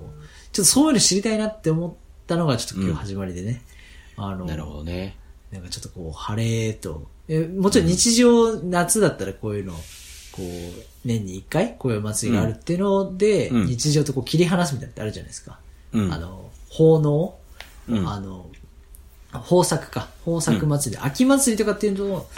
[0.51, 1.93] ちょっとそういうの知りたいなって思っ
[2.27, 3.61] たのがちょっと今日始まりでね。
[4.15, 5.17] あの、なるほどね。
[5.51, 9.79] なんかちょっとこう、晴れと、え、もちろん日常、夏だったらこういうの、こ
[10.41, 10.43] う、
[11.05, 15.59] 年に一回、こういう祭りがあるっていうので、うん日常とこう切り離すみたいなのってあるじゃないですか。
[15.93, 17.37] うんあの、奉納、
[17.87, 18.47] うんあの、
[19.39, 20.09] 豊作か。
[20.25, 22.29] 豊作祭り、秋祭りとかっていうと、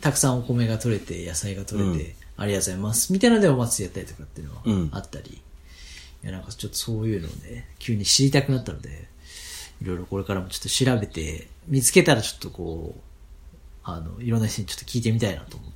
[0.00, 3.12] たくさんお米が取れて、野菜が取れて、うんありがとうございます。
[3.12, 5.30] みたいなのでお祭りやったりとかっていうのうんはあったり。
[5.30, 9.06] いや、なんかちょっとそういうのをね、急に知りたくなったので、
[9.82, 13.00] いろいろこれからもちょっと調べて、見つけたらちょっとこう、
[13.84, 15.66] あの、いろんな人にちょっと聞いてみたいなと思。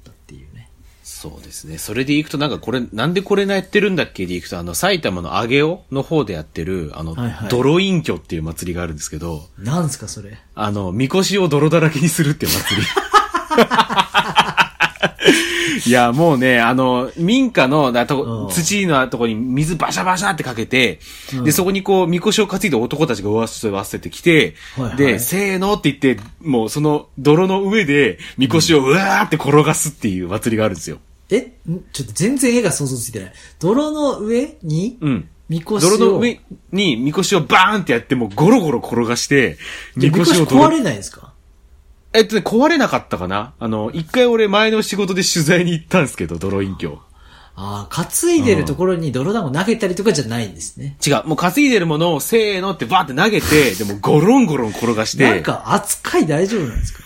[1.18, 1.78] そうですね。
[1.78, 4.26] それで行くとなんかこれ、なんでこれやってるんだっけ？
[4.26, 10.36] で行くと、あの、埼玉の上尾の方でやってる、あの、はいはい泥隠居っていう祭りがあるんですけど、なんすかそれ。
[10.54, 12.86] あの、みこしを泥だらけにするっていう祭り。
[15.86, 21.00] いや、もうね、あの、民家の、だとうん土のとこに水バシャバシャってかけて、
[21.44, 30.98] で、そこにこう、みこしを担いで男たちがわせわせてきて、はいはいで、せーのって言って、もうその泥の上で、みこしをうわーって転がすっていう祭りがあるんですよ。
[31.28, 31.40] え？
[31.68, 33.32] んちょっと全然絵が想像ついてない。
[33.58, 35.28] 泥の上に、うん。
[35.48, 35.90] みこしを。
[35.90, 36.40] 泥の上
[36.72, 39.58] にみこしをバーンってやって、もうゴロゴロ転がして、
[39.96, 41.25] みこしを壊れないんですか？
[42.16, 43.54] えっとね、壊れなかったかな？
[43.58, 46.98] あの、一回俺前の仕事で取材に行ったんですけど、泥隠居。
[47.58, 50.98] ああ、担いでるところに泥団子投げたりとかじゃないんですね。
[51.06, 57.00] 違う、もう担いでるものをせーのってバーって投げて、 でもゴロンゴロン転がして、なんか扱い大丈夫なんですか？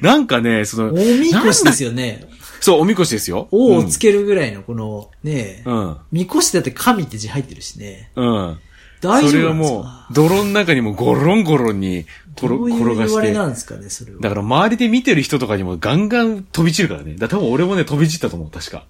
[0.00, 1.90] なんかね、その、おみこしですよ。
[1.90, 2.26] よね。
[2.60, 3.48] そう、おみこしですよ。
[3.50, 5.96] 王をつけるぐらいのこの、ねえ、うん。
[6.10, 8.10] みこしだって神って字入ってるしね。
[8.16, 8.58] うん。
[9.04, 9.14] うん。
[9.14, 12.48] 大丈夫それをもかう、泥の中にもゴロンゴロンに転
[12.94, 13.46] がしてな。
[13.46, 14.20] んですかね、それは。
[14.20, 17.14] だから周りで見てる人とかにもガンガン飛び散るからね。
[17.14, 18.84] だから多分俺もね、飛び散ったと思う、確か。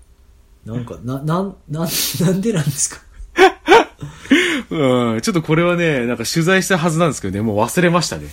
[0.65, 1.89] なんか、な、なん、なん、
[2.21, 3.01] なんでなんですか？
[4.71, 5.21] うん。
[5.21, 8.29] ちょっとこれはね、なんか取材したはずなんですけどね、もう忘れましたね。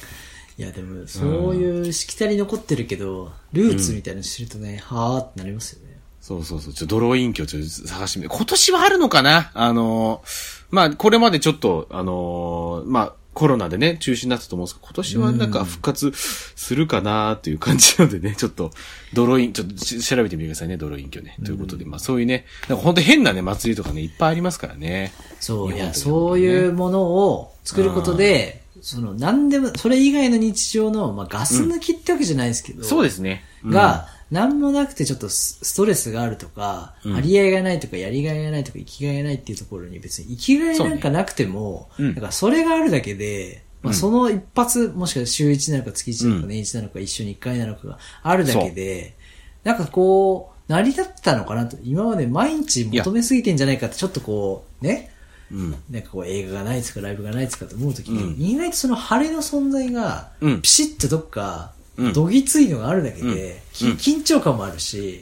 [0.57, 5.97] いや、でも、そういうしきたり残ってるけど、ルーツみたいなの知るとね、はーってなりますよね。
[6.21, 6.73] そうそうそう。
[6.73, 7.57] ちょっとドローイン居ちょっと
[7.87, 8.35] 探してみて。
[8.35, 9.51] 今年はあるのかな？
[9.53, 18.71] あのーまあ、これまでちょっと、あのーまあ、コロナでね、中止になったと思うんですけど、今年はなんか復活するかなっていう感じなのでね、ちょっと、
[19.13, 21.37] ドローイン、ちょっとし調べてみてくださいね、ドローイン居ね。
[21.45, 25.13] ということで、まあそういうね、なんか本当変なね、祭りとかね、いっぱいありますからね。
[25.39, 33.45] そう、いや、そういうものを作ることで、その、なんでも、それ以外の日常の、まあ、ガス抜きってわけじゃないですけど、そうですね。
[33.63, 37.13] うんが、なんもなくてちょっとスストレスがあるとか、うん。
[37.13, 43.97] 張り合いがないとか、やりがいがないとか、生きがいがないっていうところに別に生きがいなんかなくても、そうねうんだからそれがあるだけで、まあ、うん。
[43.97, 46.49] その一発、もしかしたら週1なのか月1なのかうん。
[46.49, 49.15] 年1なのか一週に1回なのかがあるだけで、
[49.63, 51.77] なんかこう、成り立ってたのかなと。
[51.83, 55.11] 今まで毎日求めすぎてんじゃないかって、ちょっとこう、ね、
[55.51, 55.75] うん。
[55.89, 58.41] なんかこう映画がないですか、ライブがないですかと思うときに、うん。
[58.41, 60.61] 意外とその晴れの存在がう、ん。
[60.61, 61.80] ピシッとどっかうん、
[62.13, 65.21] どぎついのがあるだけで、緊張感もあるし、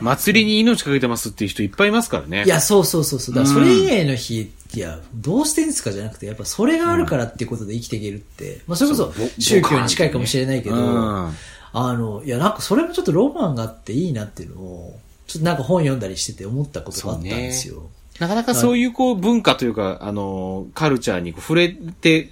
[0.00, 2.44] 祭りに命かけてますっていう人いっぱいいますからね。
[2.44, 3.34] いや、そうそうそうそう。
[3.34, 11.32] だからそれ以外の日、いや、どうしてんすかじゃなくて、やっぱそれがあるからっていうことで生きていけるって、まあそれこそ宗教に近いかもしれないけど、うん。
[11.74, 17.88] あの、いや、なんかそれもちょっとロマンがあっていいなっていうのを、ちょっとなんか本読んだりしてて思ったことがあったんですよ。
[18.18, 22.30] なかなかそういうこう文化というか、あの、カルチャーに触れて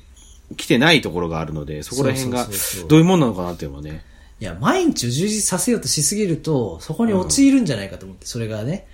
[0.57, 2.49] きてないところがあるので、そこら辺が
[2.89, 4.05] どういうもんなのかなっていうのはね。
[4.41, 8.87] いや、毎日を充実させようとしすぎると、そこに陥るんじゃないかと思って、それがね。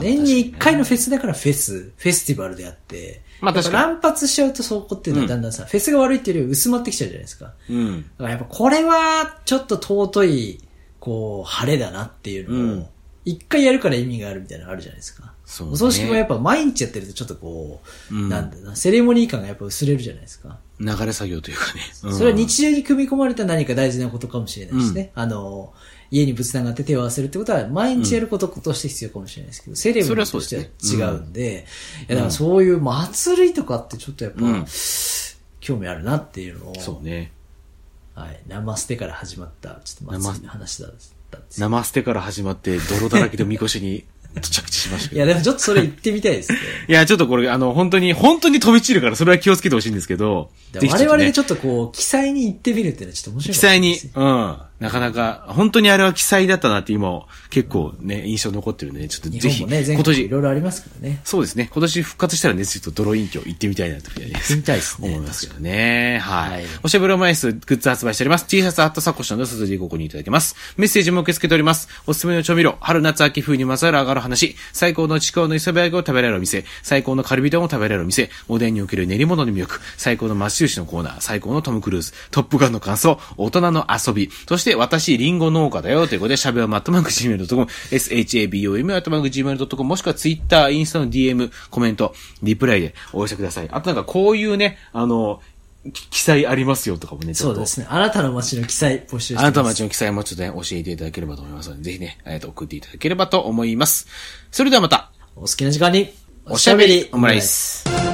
[0.00, 7.54] 年に一回のフェスだからフェス、フェスティバルであって、まあ確かに乱発しちゃうとそこっていうのはだんだんさ、フェスが悪いっていうより薄まってきちゃうじゃないですか。
[7.68, 8.02] うん。
[8.02, 10.60] だからやっぱこれは、ちょっと尊い、
[10.98, 12.88] こう、晴れだなっていううんのを、
[13.30, 15.32] 一回やるから意味があるみたいなのあるじゃないですか。
[15.44, 15.72] そうね。
[15.74, 18.28] お葬式もやっぱ毎日やってるとちょっとこう、うん。
[18.28, 20.58] なんだな、セレモニー感がやっぱ薄れるじゃないですか。
[20.80, 21.80] 流れ作業というかね。
[22.04, 22.10] う。
[22.10, 25.12] んそれは日常に組み込まれた何か大事なことかもしれないしね。
[25.14, 25.72] あの、
[26.10, 31.66] 家に仏壇があって手を合わせるってことは、毎日やることとして必要かもしれないですけど、セレモニーとしては違うんで、
[32.08, 34.66] いやだからそういう祭りとかってちょっとやっぱ、うん。
[35.60, 37.32] 興味あるなっていうのを、そうね。
[38.14, 40.88] はい、ナマステから始まった、ちょっと祭りの話だ
[41.30, 41.68] ったんですよ。
[41.68, 44.04] 生捨てから始まって泥だらけでみこしに
[44.40, 45.18] 着地しましたけど。
[45.18, 46.58] いや、でもちょっとそれ言ってみたいですね。
[46.88, 54.56] いや、ちょっとこれ、あの、本当に、本当に飛び散るから、それは気をつけてほしいんですけど、我々でねちょっとこう、記載に行ってみるっていうのはちょっと面白い記かもしれ載にうん。
[54.80, 61.20] なかなか、本当にあれは記載だったなって今、結構ね、印象残ってるんで、ちょっとぜひ、ね、全今国い年、ろいろありますからね。
[61.24, 66.18] そうですね、今年復活したらね、ちょっとドロイン教行ってみたいなというふうに行ってみたいですね思いますけどね。
[66.22, 66.50] はい。
[66.50, 68.46] はいおしゃべろマイスグッズ発売しております。
[68.46, 70.56] T シャツ、アットサコッションの鈴でご購入いただけます。
[70.76, 71.88] メッセージも受け付けております。
[72.06, 93.68] おすすめの調味料、春夏秋冬にまつわる上がる話、最高のちくわの磯辺揚げを食べられるお店、最高のカルビ丼を食べられるお店、おでんにおける練り物の魅力、最高のマッシュ牛のコーナー、最高のトム・クルーズ、トップガンの感想、大人の遊び、そして私、リンゴ農家だよということで、しゃべはマットマーク Gmail.com、shabom マットマーク Gmail.com、もしくは Twitter、インスタの DM、コメント、リプライでお寄せください。
[93.70, 95.40] あとなんかこういうね、あの、
[95.92, 97.54] き記載ありますよとかもね、ちょっと。
[97.54, 97.86] そうですね。
[97.88, 99.44] あなたの街の記載募集してます。
[99.44, 104.06] あなたの街の記載もちょっとね、教えていただければと思いますので、ぜひね、えっと、送っていただければと思います。
[104.50, 106.12] それではまた、お好きな時間に、
[106.46, 108.09] おしゃべりオムライス。